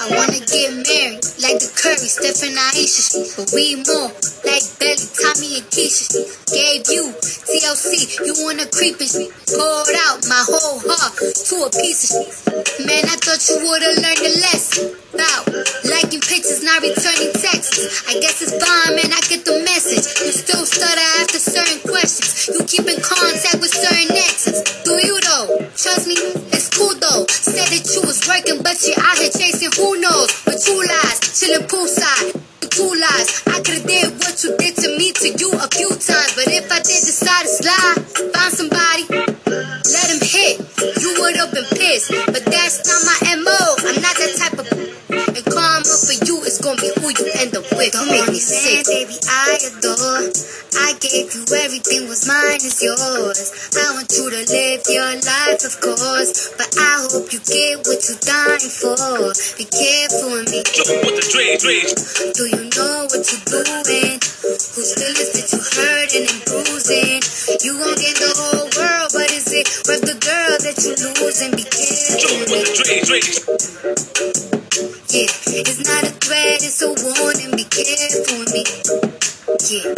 I 0.00 0.06
wanna 0.10 0.40
get 0.44 0.72
married 0.74 1.24
like 1.40 1.58
the 1.60 1.70
Curry, 1.80 2.08
Steph 2.08 2.42
and 2.42 2.58
Ayesha, 2.58 3.24
but 3.36 3.50
we 3.54 3.76
more 3.86 4.12
like 4.44 4.66
Belly, 4.76 5.06
Tommy 5.16 5.64
and 5.64 5.68
Keisha. 5.70 6.12
Gave 6.52 6.84
you 6.92 7.14
TLC, 7.48 8.20
you 8.26 8.34
wanna 8.44 8.66
creep 8.66 9.00
and 9.00 9.32
poured 9.48 9.96
out 10.08 10.26
my 10.28 10.44
whole 10.44 10.80
heart 10.84 11.16
to 11.16 11.56
a 11.64 11.70
piece 11.70 12.10
of 12.10 12.26
shit. 12.26 12.86
Man, 12.86 13.04
I 13.04 13.16
thought 13.16 13.40
you 13.48 13.56
would've 13.64 14.02
learned 14.02 14.20
a 14.20 14.32
lesson. 14.40 14.99
About 15.10 15.50
liking 15.90 16.22
pictures, 16.22 16.62
not 16.62 16.78
returning 16.82 17.34
texts. 17.34 18.06
I 18.06 18.14
guess 18.22 18.38
it's 18.46 18.54
fine, 18.54 18.94
man, 18.94 19.10
I 19.10 19.18
get 19.26 19.42
the 19.42 19.58
message. 19.66 20.06
You 20.22 20.30
still 20.30 20.62
stutter 20.62 21.08
after 21.18 21.42
certain 21.42 21.82
questions. 21.82 22.46
You 22.54 22.62
keep 22.62 22.86
in 22.86 23.02
contact 23.02 23.58
with 23.58 23.74
certain 23.74 24.06
exes. 24.14 24.62
Do 24.86 24.94
you 25.02 25.18
though? 25.18 25.66
Trust 25.74 26.06
me, 26.06 26.14
it's 26.54 26.70
cool 26.70 26.94
though. 26.94 27.26
Said 27.26 27.74
that 27.74 27.82
you 27.90 28.06
was 28.06 28.22
working, 28.30 28.62
but 28.62 28.78
you're 28.86 29.02
out 29.02 29.18
here 29.18 29.34
chasing 29.34 29.74
who 29.74 29.98
knows. 29.98 30.30
But 30.46 30.62
two 30.62 30.78
lies, 30.78 31.18
chilling 31.34 31.66
poolside. 31.66 32.38
Two 32.70 32.94
lies. 32.94 33.42
I 33.50 33.58
could've 33.66 33.82
did 33.82 34.14
what 34.22 34.38
you 34.46 34.54
did 34.62 34.78
to 34.78 34.88
me 34.94 35.10
to 35.10 35.28
you 35.34 35.50
a 35.58 35.66
few 35.74 35.90
times. 35.90 36.32
But 36.38 36.46
if 36.54 36.70
I 36.70 36.78
did 36.86 37.02
decide 37.02 37.42
to 37.42 37.50
slide, 37.50 37.98
find 38.30 38.52
somebody, 38.54 39.10
let 39.90 40.06
him 40.06 40.22
hit. 40.22 40.62
You 41.02 41.18
would've 41.18 41.50
been 41.50 41.66
pissed. 41.74 42.14
But 42.30 42.46
that's 42.46 42.86
not 42.86 43.02
my 43.10 43.42
MO. 43.42 43.58
I'm 43.90 43.98
not 43.98 44.14
that 44.14 44.32
type 44.38 44.54
of 44.54 44.89
and 45.80 45.88
karma 45.88 45.96
for 45.96 46.16
you 46.28 46.36
is 46.44 46.58
gonna 46.60 46.80
be 46.80 46.92
who 47.00 47.08
you 47.08 47.32
end 47.40 47.56
up 47.56 47.64
with. 47.72 47.92
Don't 47.92 48.08
make 48.12 48.28
me 48.28 48.40
sick. 48.40 48.84
baby, 48.84 49.16
I 49.24 49.56
adore. 49.64 50.28
I 50.76 50.92
gave 51.00 51.32
you 51.32 51.44
everything, 51.56 52.08
was 52.08 52.28
mine 52.28 52.60
is 52.60 52.82
yours. 52.84 53.48
I 53.76 53.96
want 53.96 54.10
you 54.12 54.28
to 54.28 54.42
live 54.44 54.80
your 54.88 55.12
life, 55.24 55.64
of 55.64 55.74
course. 55.80 56.52
But 56.56 56.68
I 56.76 57.08
hope 57.08 57.32
you 57.32 57.40
get 57.40 57.80
what 57.88 58.00
you're 58.04 58.20
dying 58.20 58.70
for. 58.70 59.32
Be 59.56 59.64
careful 59.64 60.36
with 60.36 60.52
me. 60.52 60.60
With 60.60 61.16
the 61.16 61.26
dreams, 61.32 61.64
dreams. 61.64 61.92
Do 62.36 62.44
you 62.44 62.68
know 62.76 63.08
what 63.08 63.24
you're 63.24 63.46
doing? 63.48 64.20
Who 64.20 64.82
still 64.84 65.16
is 65.16 65.30
that 65.32 65.48
you 65.48 65.60
hurting 65.64 66.28
and 66.28 66.40
bruising? 66.44 67.24
You 67.64 67.72
gon' 67.80 67.96
get 67.96 68.16
the 68.20 68.32
whole 68.36 68.68
world, 68.76 69.10
but 69.16 69.28
is 69.32 69.48
it 69.52 69.64
worth 69.88 70.04
the 70.04 70.16
girl 70.20 70.54
that 70.60 70.76
you 70.84 70.92
losing? 71.24 71.56
Be 71.56 71.64
careful 71.64 72.36
with 72.52 72.68
me. 74.54 74.59
Yeah, 74.80 75.28
it's 75.60 75.84
not 75.84 76.04
a 76.08 76.12
threat, 76.24 76.64
it's 76.64 76.80
a 76.80 76.88
warning. 76.88 77.52
Be 77.52 77.68
careful 77.68 78.40
with 78.40 78.52
me. 78.56 78.64
Yeah, 79.68 79.92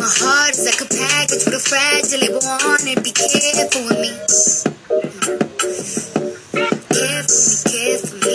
my 0.00 0.08
heart 0.08 0.56
is 0.56 0.64
like 0.64 0.80
a 0.80 0.88
package 0.88 1.44
with 1.44 1.52
a 1.52 1.60
fragile 1.60 2.20
label 2.24 2.40
on 2.40 2.80
it. 2.88 3.04
Be 3.04 3.12
careful 3.12 3.84
with 3.84 4.00
me. 4.00 4.16
Care 6.88 7.24
for 7.28 7.36
me, 7.36 7.56
care 7.68 7.98
for 8.00 8.16
me. 8.24 8.34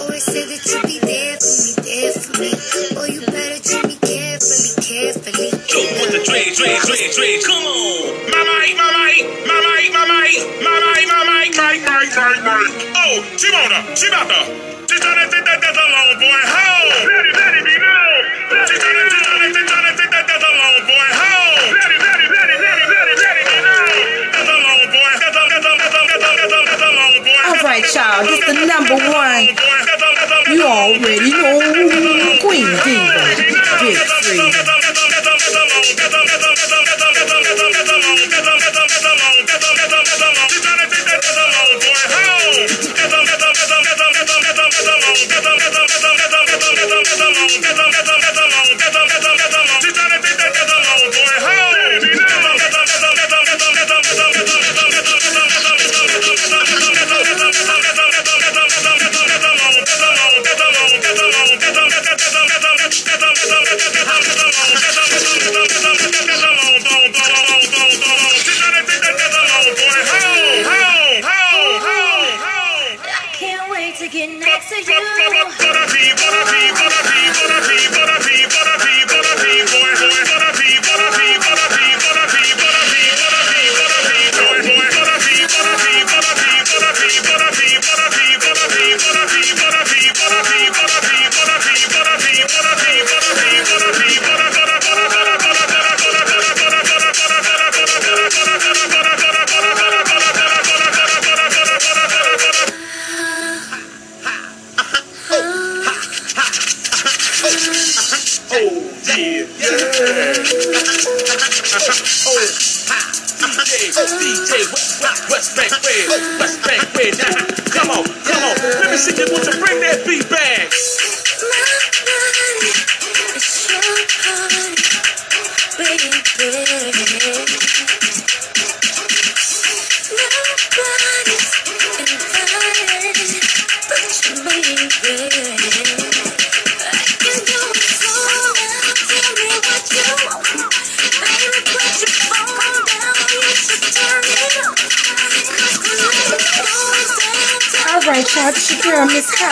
Always 0.00 0.24
say 0.24 0.44
that 0.48 0.62
you 0.64 0.80
be 0.88 0.96
there 1.04 1.36
for 1.36 1.52
me, 1.60 1.72
there 1.84 2.12
for 2.16 2.34
me. 2.40 2.50
Oh, 2.96 3.04
you 3.04 3.20
better 3.28 3.60
treat 3.60 3.84
me 3.92 3.96
carefully, 4.00 4.72
carefully. 4.80 5.50
With 5.52 6.12
the 6.16 6.22
dreams, 6.24 6.56
dreams, 6.56 6.84
dreams, 6.88 7.12
dreams. 7.12 7.44
Come 7.44 7.60
on. 7.60 8.32
My 8.32 8.40
mic, 8.40 8.72
my 8.80 8.88
mic, 9.04 9.20
my 9.44 9.58
mic, 9.60 9.92
my 9.92 10.04
mic, 10.08 10.36
my 10.64 10.76
mic, 10.80 11.04
my 11.12 11.22
mic, 11.28 11.52
mic, 11.60 11.80
mic, 11.84 12.40
mic. 12.40 12.70
Oh, 12.96 13.20
Shibata. 13.36 13.84
She's 14.00 14.08
trying 14.08 14.28
to 14.32 14.85
number 28.78 28.96
one. 29.08 29.56
You 30.52 30.62
already 30.66 31.30
know 31.32 31.60
Queen 32.40 32.68
Diva, 32.84 33.22
Big 33.80 33.96
Free. 33.96 34.85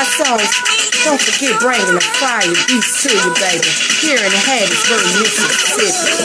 Sauce. 0.04 0.62
Don't 1.04 1.20
forget 1.20 1.60
bringing 1.60 1.94
the 1.94 2.00
fire 2.00 2.54
beats 2.68 3.02
to 3.02 3.10
you, 3.12 3.34
baby. 3.40 3.68
Here 4.00 4.18
in 4.18 4.30
the 4.30 4.38
Hattiesburg, 4.44 5.20
Mississippi. 5.20 6.24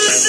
you? 0.00 0.05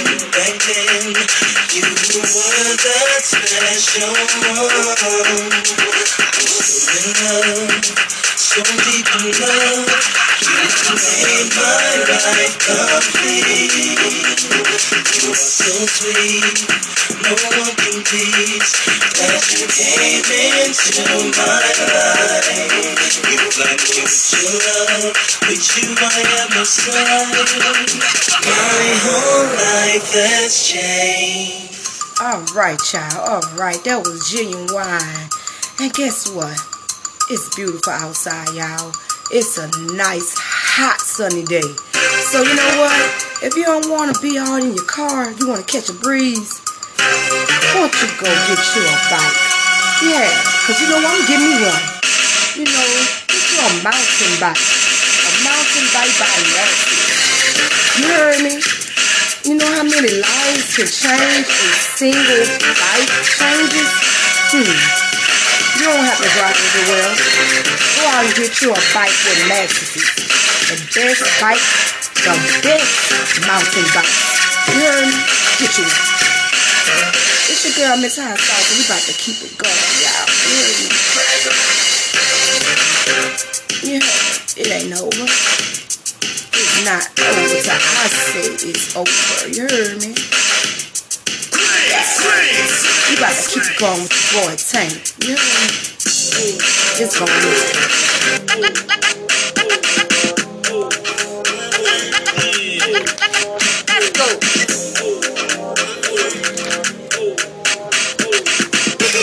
You 0.00 0.18
back 0.32 0.56
then 0.66 1.14
you 1.74 1.82
were 1.82 2.76
special 3.22 4.14
one. 4.48 5.52
In 6.92 7.08
love, 7.22 7.84
so 8.36 8.62
deep 8.62 9.08
in 9.20 9.32
love 9.40 9.85
made 10.94 11.50
my 11.54 12.06
life 12.10 12.56
complete. 12.58 14.42
You 14.46 15.30
were 15.30 15.36
so 15.36 15.72
sweet, 15.86 16.66
no 17.22 17.32
one 17.32 17.72
can 17.76 18.02
beat. 18.10 18.66
That 19.16 19.42
you 19.52 19.64
came 19.70 20.26
into 20.62 21.06
my 21.38 21.62
life. 21.88 23.16
You 23.26 23.40
like 23.62 23.80
what 23.80 24.12
you 24.32 24.46
love, 24.60 25.14
with 25.48 25.66
you 25.76 25.88
I 25.96 26.20
am 26.36 26.48
my 26.50 26.62
side. 26.64 27.30
My 28.44 28.86
whole 29.02 29.46
life 29.56 30.10
has 30.12 30.52
changed. 30.66 31.66
All 32.20 32.42
right, 32.54 32.78
child. 32.80 33.16
All 33.28 33.44
right, 33.56 33.82
that 33.84 33.98
was 34.04 34.30
genuine. 34.30 35.30
And 35.80 35.92
guess 35.92 36.28
what? 36.30 36.56
It's 37.28 37.54
beautiful 37.56 37.92
outside, 37.92 38.54
y'all. 38.54 38.92
It's 39.28 39.58
a 39.58 39.66
nice, 39.98 40.38
hot, 40.38 41.02
sunny 41.02 41.42
day. 41.42 41.66
So 42.30 42.46
you 42.46 42.54
know 42.54 42.72
what? 42.78 42.94
If 43.42 43.58
you 43.58 43.66
don't 43.66 43.90
want 43.90 44.14
to 44.14 44.22
be 44.22 44.38
all 44.38 44.62
in 44.62 44.70
your 44.70 44.86
car, 44.86 45.34
you 45.34 45.50
want 45.50 45.66
to 45.66 45.66
catch 45.66 45.90
a 45.90 45.96
breeze, 45.98 46.62
why 47.74 47.90
don't 47.90 47.90
you 47.90 48.06
go 48.22 48.30
get 48.30 48.62
you 48.62 48.86
a 48.86 48.94
bike? 49.10 49.38
Yeah, 50.06 50.30
because 50.62 50.78
you 50.78 50.86
know 50.94 51.02
what? 51.02 51.10
I'm 51.10 51.26
getting 51.26 51.42
me 51.42 51.58
one. 51.58 51.84
You 52.54 52.70
know, 52.70 52.86
get 53.26 53.42
you 53.50 53.58
a 53.66 53.70
mountain 53.82 54.34
bike. 54.38 54.62
A 54.62 55.30
mountain 55.42 55.86
bike 55.90 56.14
by 56.22 56.30
You 57.98 58.06
hear 58.06 58.30
me? 58.46 58.62
You 59.42 59.58
know 59.58 59.70
how 59.74 59.82
many 59.82 60.22
lives 60.22 60.70
can 60.70 60.86
change 60.86 61.50
a 61.50 61.70
single 61.98 62.46
bike 62.78 63.10
changes? 63.26 63.90
Hmm. 64.54 65.15
You 65.76 65.92
don't 65.92 66.08
have 66.08 66.16
to 66.16 66.30
drive 66.32 66.56
everywhere. 66.56 67.12
Go 68.00 68.02
out 68.08 68.24
and 68.24 68.32
get 68.32 68.62
you 68.64 68.72
a 68.72 68.80
bike 68.96 69.12
with 69.28 69.40
mattresses. 69.44 70.08
The 70.72 70.76
best 70.96 71.20
bike, 71.36 71.60
the 72.24 72.32
best 72.64 72.88
mountain 73.44 73.84
bike. 73.92 74.08
You 74.72 74.88
heard 74.88 75.04
me? 75.04 75.20
Get 75.60 75.76
you 75.76 75.84
one. 75.84 76.16
It's 77.52 77.60
your 77.68 77.76
girl, 77.76 77.96
Miss 78.00 78.16
Hot 78.16 78.38
Sauce, 78.38 78.72
we 78.72 78.88
about 78.88 79.04
to 79.04 79.12
keep 79.20 79.36
it 79.44 79.52
going, 79.60 79.72
y'all. 80.00 80.26
You? 83.84 84.00
It 84.56 84.72
ain't 84.72 84.96
over. 84.96 85.28
It's 86.56 86.84
not 86.84 87.04
over 87.20 87.52
I 87.52 88.08
say 88.08 88.48
it's 88.64 88.96
over. 88.96 89.48
You 89.52 89.68
heard 89.68 90.00
me? 90.00 90.45
You 92.06 93.16
about 93.18 93.34
to 93.34 93.42
keep 93.50 93.66
going 93.78 94.02
with 94.02 94.14
your 94.32 94.42
boy 94.42 94.54
Tank. 94.56 94.92
You? 95.24 95.34
It's 96.98 97.18
going. 97.18 97.32
Let's 103.88 104.10
go. 104.12 104.26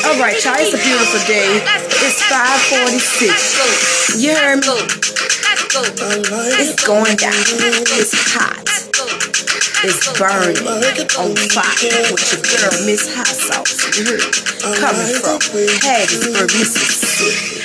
All 0.05 0.17
right, 0.19 0.43
y'all. 0.43 0.59
It's 0.59 0.73
a 0.73 0.77
beautiful 0.77 1.21
day. 1.27 1.63
It's 2.03 2.19
546. 2.23 4.19
You 4.21 4.35
heard 4.35 4.59
me? 4.59 4.77
It's 6.59 6.75
going 6.85 7.15
down. 7.15 7.33
It's 7.33 8.13
hot. 8.33 8.72
It's 9.85 10.17
burning 10.17 10.63
on 10.63 11.35
fire 11.51 12.07
with 12.07 12.23
your 12.31 12.39
girl, 12.39 12.71
Miss 12.87 13.03
Hot 13.19 13.27
Sauce. 13.27 13.83
You 13.99 14.15
heard? 14.15 14.23
Coming 14.79 15.11
from 15.19 15.43
Hattiesburg, 15.83 16.55
Mississippi. 16.55 17.59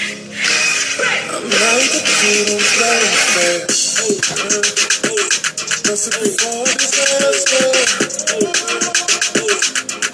Recipe 5.86 6.34
for 6.42 6.66
disaster. 6.74 7.70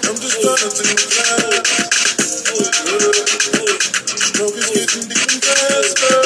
I'm 0.05 0.17
just 0.21 0.37
trying 0.45 0.61
to 0.61 0.69
take 0.77 0.93
my 0.93 1.09
time. 1.09 1.65
Smoke 4.13 4.57
is 4.61 4.69
getting 4.69 5.09
deep 5.09 5.29
and 5.33 5.41
faster. 5.41 6.21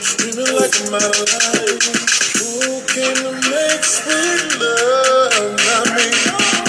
Screaming 0.00 0.54
like 0.54 0.78
I'm 0.78 0.94
of 0.94 1.10
line. 1.26 2.47
Who 2.58 2.82
to 2.82 3.06
make 3.50 3.84
sweet 3.84 4.58
love? 4.58 5.54
Not 5.62 5.86
me. 5.94 6.10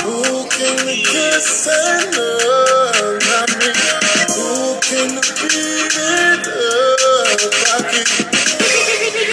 Who 0.06 0.46
to 0.46 0.70
kiss 1.02 1.66
and 1.66 2.14
love? 2.16 3.18
Not 3.26 3.50
me. 3.58 3.74
Who 4.30 4.78
to 4.86 5.02
beat 5.42 5.98
it 5.98 6.46
up? 6.46 7.42
I 7.74 7.82
can't. 7.90 8.06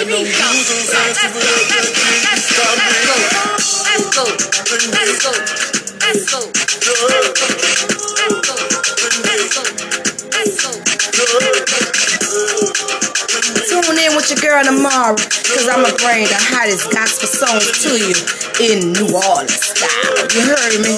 And 0.00 0.09
no 0.09 0.16
rules 0.16 0.68
on 0.72 0.80
fancy, 0.88 1.28
but 1.34 1.44
I 1.44 1.61
can't 1.68 2.40
stop 2.40 2.72
me. 2.80 2.88
Let's 3.84 4.09
go. 4.16 4.24
Let's 4.72 5.20
go. 5.20 5.32
Let's 6.00 6.24
go. 6.32 6.32
Let's 6.32 6.32
go. 6.32 6.40
Tune 13.17 13.97
in 13.97 14.12
with 14.12 14.29
your 14.29 14.41
girl 14.45 14.61
tomorrow, 14.61 15.17
cause 15.17 15.64
I'ma 15.64 15.89
bring 16.05 16.29
the 16.29 16.37
hottest 16.53 16.93
gospel 16.93 17.29
songs 17.29 17.64
to 17.89 17.97
you 17.97 18.12
in 18.61 18.93
New 18.93 19.09
Orleans 19.17 19.57
style. 19.57 20.21
You 20.37 20.45
heard 20.45 20.77
me? 20.85 20.93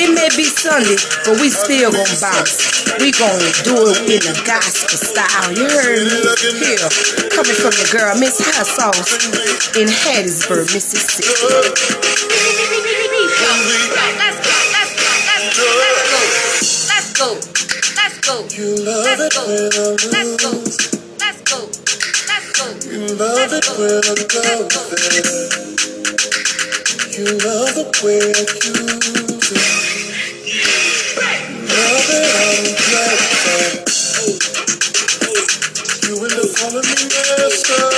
It 0.00 0.08
may 0.16 0.32
be 0.32 0.48
Sunday, 0.48 0.96
but 1.28 1.36
we 1.40 1.52
still 1.52 1.92
gonna 1.92 2.16
bounce. 2.24 2.88
We 2.96 3.12
gonna 3.12 3.52
do 3.68 3.92
it 3.92 4.00
in 4.08 4.22
the 4.24 4.36
gospel 4.48 4.96
style. 4.96 5.52
You 5.52 5.68
heard 5.68 6.08
me? 6.08 6.16
Here, 6.56 6.88
coming 7.36 7.58
from 7.60 7.76
your 7.76 7.90
girl, 7.92 8.16
Miss 8.16 8.40
Hot 8.40 8.64
Sauce 8.64 9.76
in 9.76 9.88
Hattiesburg, 9.92 10.72
Mississippi. 10.72 11.28
Let's 16.88 17.12
go. 17.12 17.34
Let's 17.96 18.18
go. 18.20 18.40
Love 18.40 19.20
it 19.20 19.34
when 19.36 19.48
I 19.48 20.10
Let's 20.10 20.36
go. 20.36 20.50
lose. 20.50 20.82
Let's 20.82 20.92
go. 20.92 20.97
Let's 21.50 22.52
go. 22.60 22.66
You 22.92 23.06
love 23.16 23.52
it 23.54 23.64
when 23.78 24.04
I 24.04 24.14
go 24.28 24.42
there. 24.92 25.48
You 27.16 27.24
love 27.40 27.72
the 27.74 27.84
way 28.04 28.20
I 28.20 28.44
use 28.68 29.52
it. 29.52 29.80
Love 31.56 32.10
it 32.12 32.28
the 32.64 32.74
platform. 32.84 33.74
You 36.04 36.14
end 36.24 36.36
up 36.36 36.50
calling 36.58 36.84
me 36.84 36.96
master. 37.16 37.88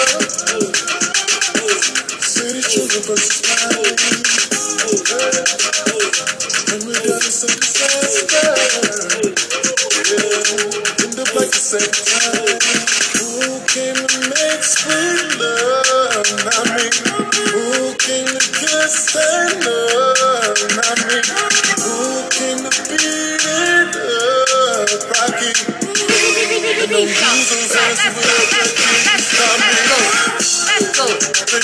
City 2.23 2.63
children 2.63 3.03
versus 3.03 3.43
mine. 3.49 3.99
And 6.73 6.83
we 6.87 6.95
got 6.95 7.23
a 7.23 7.33
same 7.33 7.59
disaster. 7.61 8.55
Yeah, 10.11 11.05
end 11.07 11.19
up 11.21 11.35
like 11.35 11.51
the 11.51 11.59
same 11.59 11.91
time. 11.91 12.40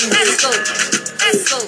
Let's 0.09 0.41
go. 0.41 0.49
Let's 1.19 1.51
go. 1.51 1.67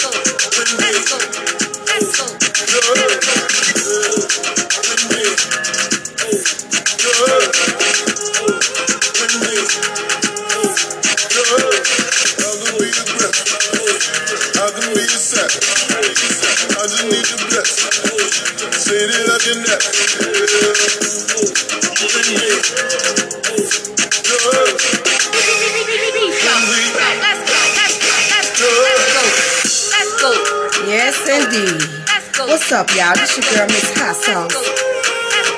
What's 32.71 32.89
up, 32.89 32.95
y'all? 32.95 33.13
This 33.15 33.35
your 33.35 33.43
girl, 33.51 33.67
Miss 33.67 33.91
Hot 33.99 34.15
Sauce. 34.15 34.55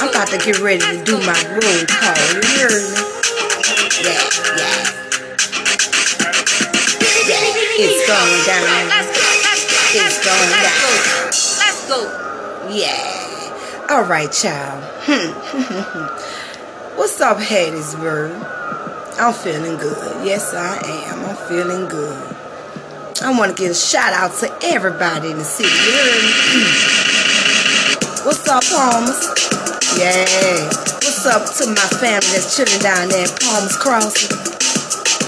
I'm 0.01 0.09
about 0.09 0.29
to 0.29 0.39
get 0.39 0.57
ready 0.61 0.81
to 0.81 1.03
do 1.05 1.21
my 1.21 1.37
roll 1.45 1.85
call. 1.85 2.17
You 2.33 2.41
heard 2.57 2.73
me? 2.73 3.05
Yeah, 4.01 4.17
yeah. 4.57 4.81
Yeah, 7.29 7.53
it's 7.85 8.01
going 8.09 8.41
down. 8.49 8.89
It's 9.93 10.25
going 10.25 10.57
down. 10.57 11.29
Let's 11.61 11.85
go. 11.85 12.01
Yeah. 12.73 13.85
All 13.93 14.05
right, 14.09 14.31
child. 14.31 14.81
Hmm. 15.05 16.97
What's 16.97 17.21
up, 17.21 17.37
Hattiesburg? 17.37 18.33
I'm 19.19 19.33
feeling 19.35 19.77
good. 19.77 20.25
Yes, 20.25 20.55
I 20.55 20.81
am. 21.11 21.25
I'm 21.25 21.35
feeling 21.47 21.87
good. 21.87 22.33
I 23.21 23.37
want 23.37 23.55
to 23.55 23.61
give 23.61 23.71
a 23.71 23.75
shout 23.75 24.13
out 24.13 24.33
to 24.39 24.51
everybody 24.63 25.29
in 25.29 25.37
the 25.37 25.43
city. 25.43 27.02
You 28.23 28.31
heard 28.31 28.39
me? 28.39 28.43
What's 28.43 28.47
up, 28.47 28.63
Palmers? 28.63 29.19
Yeah. 29.97 30.69
What's 31.03 31.25
up 31.25 31.43
to 31.57 31.67
my 31.67 31.87
family 31.99 32.27
that's 32.31 32.55
chilling 32.55 32.79
down 32.79 33.09
there 33.09 33.27
at 33.27 33.39
Palmers 33.41 33.75
Crossing? 33.77 34.37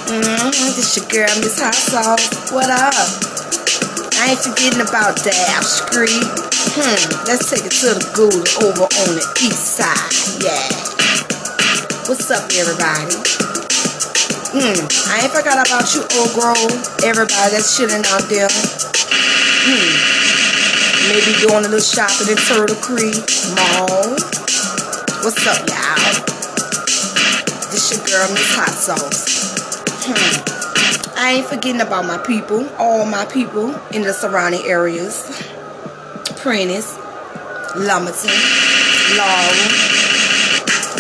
Mm-hmm. 0.07 0.51
This 0.75 0.97
your 0.97 1.07
girl, 1.09 1.33
Miss 1.41 1.59
Hot 1.59 1.75
Sauce. 1.75 2.51
What 2.51 2.69
up? 2.69 2.93
I 4.19 4.31
ain't 4.31 4.39
forgetting 4.39 4.81
about 4.81 5.17
Dab 5.23 5.63
Street. 5.63 6.23
Hmm, 6.75 7.27
let's 7.27 7.49
take 7.49 7.65
it 7.65 7.75
to 7.83 7.95
the 7.95 8.05
Gouda 8.15 8.43
over 8.63 8.87
on 8.87 9.09
the 9.15 9.25
east 9.43 9.75
side. 9.75 10.43
Yeah. 10.43 10.63
What's 12.07 12.29
up, 12.31 12.47
everybody? 12.55 13.15
Hmm, 14.55 14.87
I 15.11 15.23
ain't 15.23 15.33
forgot 15.33 15.59
about 15.67 15.93
you, 15.95 16.01
Oak 16.15 16.31
Grove. 16.31 17.03
Everybody 17.03 17.51
that's 17.51 17.75
chilling 17.75 18.05
out 18.07 18.23
there. 18.29 18.47
Hmm, 19.67 20.14
maybe 21.07 21.37
doing 21.41 21.65
a 21.65 21.69
little 21.69 21.79
shopping 21.79 22.29
in 22.29 22.37
Turtle 22.37 22.75
Creek 22.81 23.21
Mall. 23.53 24.17
What's 25.21 25.45
up, 25.45 25.61
y'all? 25.69 26.15
This 27.69 27.93
your 27.93 28.01
girl, 28.05 28.25
Miss 28.33 28.49
Hot 28.57 28.73
Sauce. 28.73 29.53
Hmm. 30.01 31.17
I 31.17 31.33
ain't 31.33 31.45
forgetting 31.45 31.81
about 31.81 32.05
my 32.05 32.17
people, 32.17 32.67
all 32.77 33.05
my 33.05 33.25
people 33.25 33.75
in 33.91 34.01
the 34.01 34.13
surrounding 34.13 34.61
areas. 34.65 35.29
Prentiss, 36.41 36.97
Lumberton, 37.77 38.33
Laurel, 39.13 39.69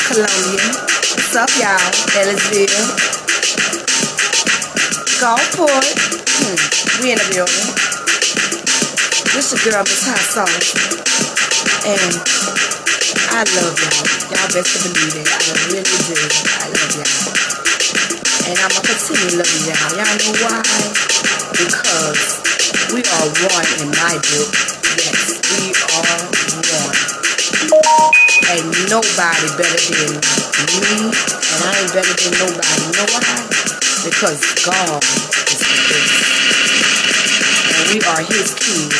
Columbia. 0.05 0.65
What's 1.17 1.35
up, 1.35 1.49
y'all? 1.57 1.81
Ellisville, 2.13 2.85
Gulfport. 5.17 5.87
Hmm. 6.29 7.01
We 7.01 7.11
in 7.11 7.17
the 7.17 7.29
building. 7.33 7.94
This 9.35 9.51
your 9.51 9.59
girl, 9.67 9.83
Miss 9.83 10.07
Hot 10.07 10.15
Sauce. 10.31 10.71
And 11.83 12.15
I 13.35 13.43
love 13.43 13.75
y'all. 13.75 14.07
Y'all 14.31 14.47
best 14.47 14.79
to 14.79 14.87
believe 14.95 15.11
it. 15.19 15.27
I 15.27 15.51
really 15.75 15.83
do. 15.83 16.15
I 16.55 16.71
love 16.71 16.95
y'all. 16.95 17.35
And 18.47 18.55
I'm 18.63 18.71
gonna 18.71 18.87
continue 18.87 19.35
loving 19.35 19.67
y'all. 19.67 19.91
Y'all 19.99 20.07
know 20.23 20.39
why? 20.39 20.63
Because 21.51 22.39
we 22.95 23.03
are 23.03 23.27
one 23.51 23.67
in 23.83 23.91
my 23.91 24.15
book. 24.23 24.55
Yes, 25.03 25.43
we 25.51 25.75
are 25.83 26.15
one. 26.71 26.95
Ain't 28.55 28.71
nobody 28.87 29.47
better 29.59 29.83
than 29.99 30.15
me, 30.15 31.11
and 31.11 31.59
I 31.59 31.75
ain't 31.83 31.91
better 31.91 32.15
than 32.23 32.39
nobody. 32.39 32.87
You 32.87 33.03
know 33.03 33.07
why? 33.11 33.35
Because 33.99 34.39
God 34.63 35.03
is 35.51 35.64
we 37.95 38.01
are 38.01 38.19
his 38.27 38.51
me? 38.59 38.91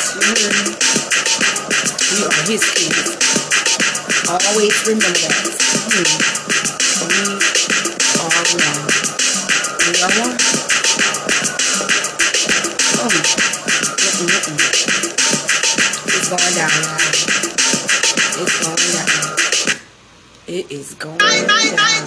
We 2.16 2.24
are 2.24 2.44
his 2.48 2.64
kids. 2.64 3.20
Always 4.24 4.72
remember 4.88 5.20
that. 5.20 5.36
Hmm. 5.92 6.08
We 7.04 7.20
are 8.24 8.46
one. 8.56 8.80
We 9.84 9.92
are 10.00 10.16
one. 10.16 10.36
Oh. 12.96 13.12
Mm-mm, 14.00 14.32
mm-mm. 14.32 14.60
It's 16.16 16.28
going 16.32 16.56
down. 16.56 16.72
It's 18.40 18.56
going 18.64 18.92
down. 18.96 19.12
It 20.48 20.72
is 20.72 20.94
going 20.94 21.18
down. 21.18 22.05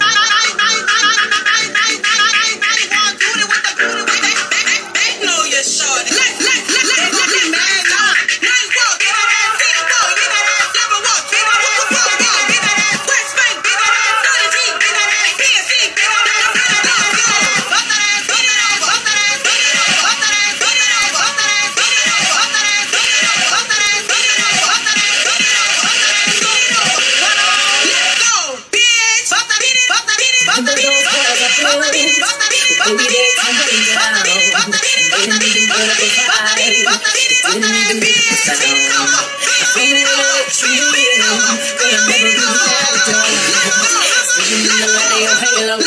Let's 45.77 45.85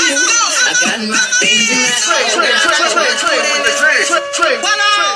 go. 4.39 5.12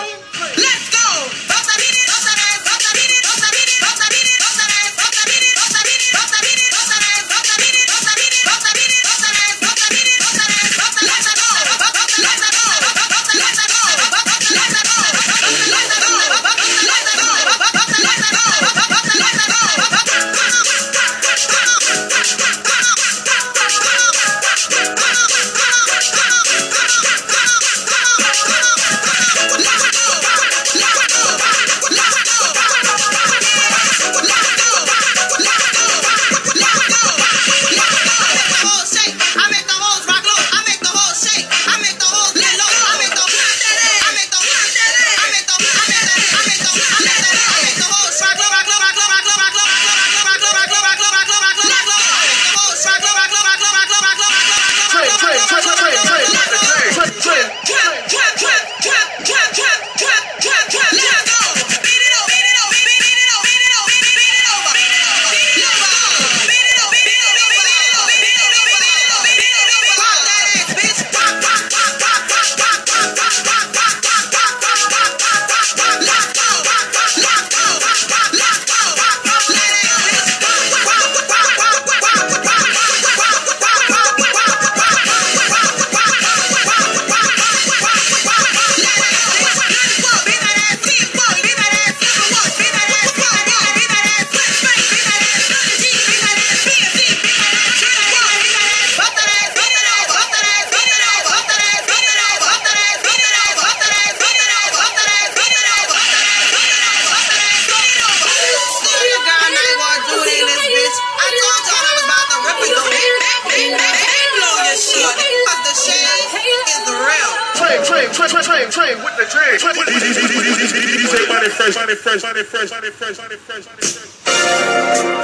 Train, 117.97 118.29
train, 118.29 118.43
train, 118.43 118.71
train, 118.71 118.97
with 118.99 119.17
the 119.17 119.25
train. 119.25 119.59
DJ 119.59 121.29
Money 121.29 121.49
Fresh, 121.49 121.75
Money 121.77 121.95
Fresh, 121.95 122.23
Money 122.23 122.43
Fresh, 122.43 122.71
Money 122.71 122.91
Fresh, 122.91 123.19
Money 123.19 123.37
Fresh, 123.37 123.67
Money 123.67 123.83
Fresh. 123.83 125.16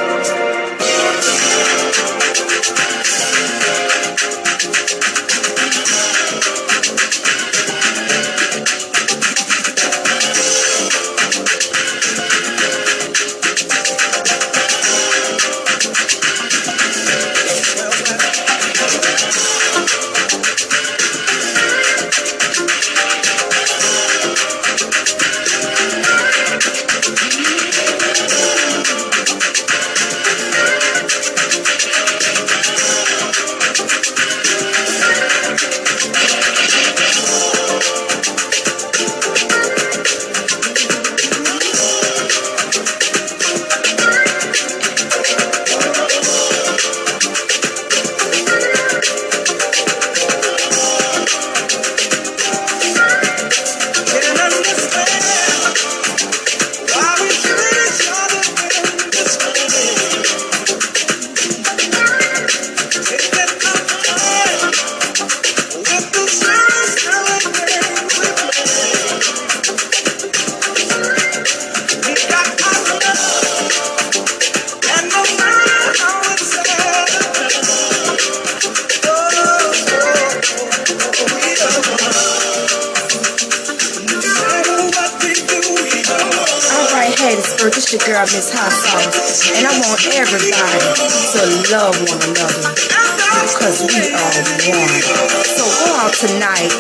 One. 94.23 95.03
So 95.43 95.67
go 95.67 95.91
out 95.99 96.15
tonight. 96.15 96.71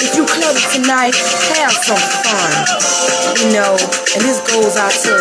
If 0.00 0.16
you 0.16 0.24
club 0.24 0.56
tonight, 0.72 1.12
have 1.52 1.72
some 1.84 2.00
fun. 2.24 2.52
You 3.36 3.52
know, 3.52 3.76
and 4.16 4.24
this 4.24 4.40
goes 4.48 4.80
out 4.80 4.96
to 5.04 5.12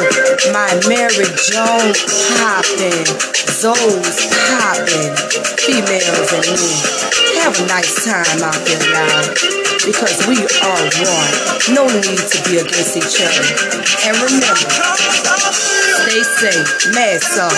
my 0.56 0.72
Mary 0.88 1.28
Joan 1.36 1.92
poppin', 2.40 3.04
Zoe's 3.52 4.20
poppin', 4.56 5.12
females 5.68 6.32
and 6.32 6.48
men. 6.48 6.80
Have 7.44 7.60
a 7.60 7.68
nice 7.68 8.08
time 8.08 8.40
out 8.40 8.56
there, 8.64 8.80
y'all. 8.80 9.36
Because 9.84 10.16
we 10.32 10.40
are 10.40 10.84
one. 11.04 11.76
No 11.76 11.84
need 11.92 12.24
to 12.24 12.40
be 12.48 12.64
against 12.64 12.96
each 12.96 13.20
other. 13.20 13.44
And 14.08 14.16
remember, 14.24 15.75
stay 15.96 16.24
safe, 16.24 16.92
mask 16.92 17.40
up. 17.40 17.56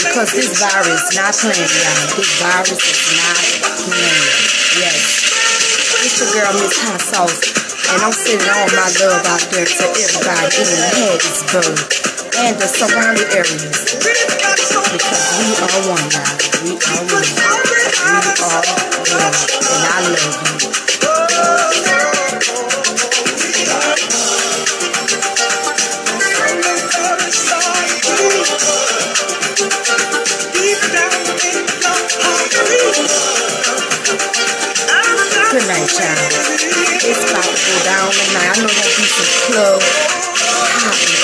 Because 0.00 0.32
this 0.32 0.48
virus 0.56 1.12
not 1.12 1.36
playing, 1.36 1.60
y'all. 1.60 2.16
This 2.16 2.32
virus 2.40 2.80
is 2.80 3.20
not 3.20 3.44
playing. 3.84 4.24
Yes. 4.80 5.28
It's 6.00 6.16
your 6.20 6.32
girl, 6.32 6.52
Miss 6.56 6.72
Hot 6.80 7.00
Sauce. 7.00 7.52
And 7.92 8.00
I'm 8.00 8.12
sending 8.12 8.48
all 8.48 8.68
my 8.72 8.88
love 9.02 9.26
out 9.26 9.42
there 9.52 9.66
to 9.66 9.84
everybody 9.98 10.62
in 10.62 10.68
Hattiesburg 10.94 11.76
and 12.40 12.56
the 12.56 12.68
surrounding 12.70 13.28
areas. 13.34 13.98
Because 14.90 15.24
we 15.36 15.52
are 15.60 15.80
one, 15.90 16.06
y'all. 16.14 16.36
We 16.64 16.72
are 16.80 17.04
one. 17.04 17.20
We 17.20 18.00
are 18.00 18.32
one. 18.40 18.64
And 19.60 19.84
I 19.84 20.08
love 20.08 20.62
you. 20.62 20.70
Good 35.50 35.66
night, 35.66 35.90
child. 35.90 36.30
It's 37.02 37.26
about 37.26 37.42
to 37.42 37.58
go 37.58 37.74
down 37.82 38.06
tonight. 38.14 38.54
I 38.54 38.62
know 38.62 38.70
there'll 38.70 38.94
be 38.94 39.02
some 39.02 39.50
club 39.50 39.82
hopping, 40.78 41.18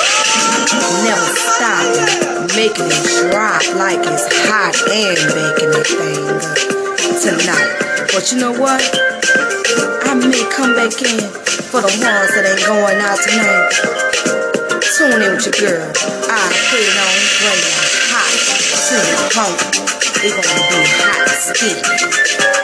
never 1.07 1.31
stopping, 1.31 2.51
making 2.59 2.91
it 2.91 3.07
drop 3.31 3.63
like 3.79 4.03
it's 4.03 4.27
hot 4.51 4.75
and 4.91 5.15
baking 5.31 5.71
that 5.71 5.87
thing 5.87 6.27
tonight. 7.23 7.71
But 8.11 8.33
you 8.33 8.43
know 8.43 8.51
what? 8.51 8.83
I 10.03 10.19
may 10.19 10.43
come 10.51 10.75
back 10.75 10.99
in 11.07 11.23
for 11.71 11.87
the 11.87 11.93
ones 12.03 12.31
that 12.35 12.51
ain't 12.51 12.67
going 12.67 12.99
out 12.99 13.23
tonight. 13.23 13.79
Tune 14.99 15.23
in 15.23 15.39
with 15.39 15.47
your 15.47 15.55
girl. 15.55 15.87
I 16.27 16.51
put 16.67 16.83
it 16.83 16.99
on, 16.99 17.15
bring 17.47 17.63
it 17.63 17.79
hot 18.11 18.35
to 18.91 18.97
the 18.99 19.23
home. 19.39 19.96
It 20.25 20.33
gonna 20.33 20.63
be 20.71 20.81
hot 20.97 21.29
steam. 21.29 21.77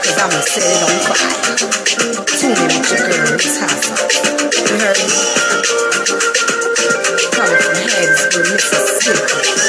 Cause 0.03 0.19
I'ma 0.19 0.41
set 0.41 0.65
it 0.65 0.83
on 0.83 0.97
fire. 1.07 1.57
Tune 2.27 2.57
in 2.57 2.69
with 2.81 2.91
your 2.91 3.03
girl, 3.07 3.35
it's 3.35 3.59
hot. 3.61 3.83
You 4.69 4.77
heard 4.81 4.99
me? 4.99 5.09
Coming 7.33 7.61
from 7.61 7.77
Hattiesburg, 7.77 8.47
Mississippi. 8.53 9.62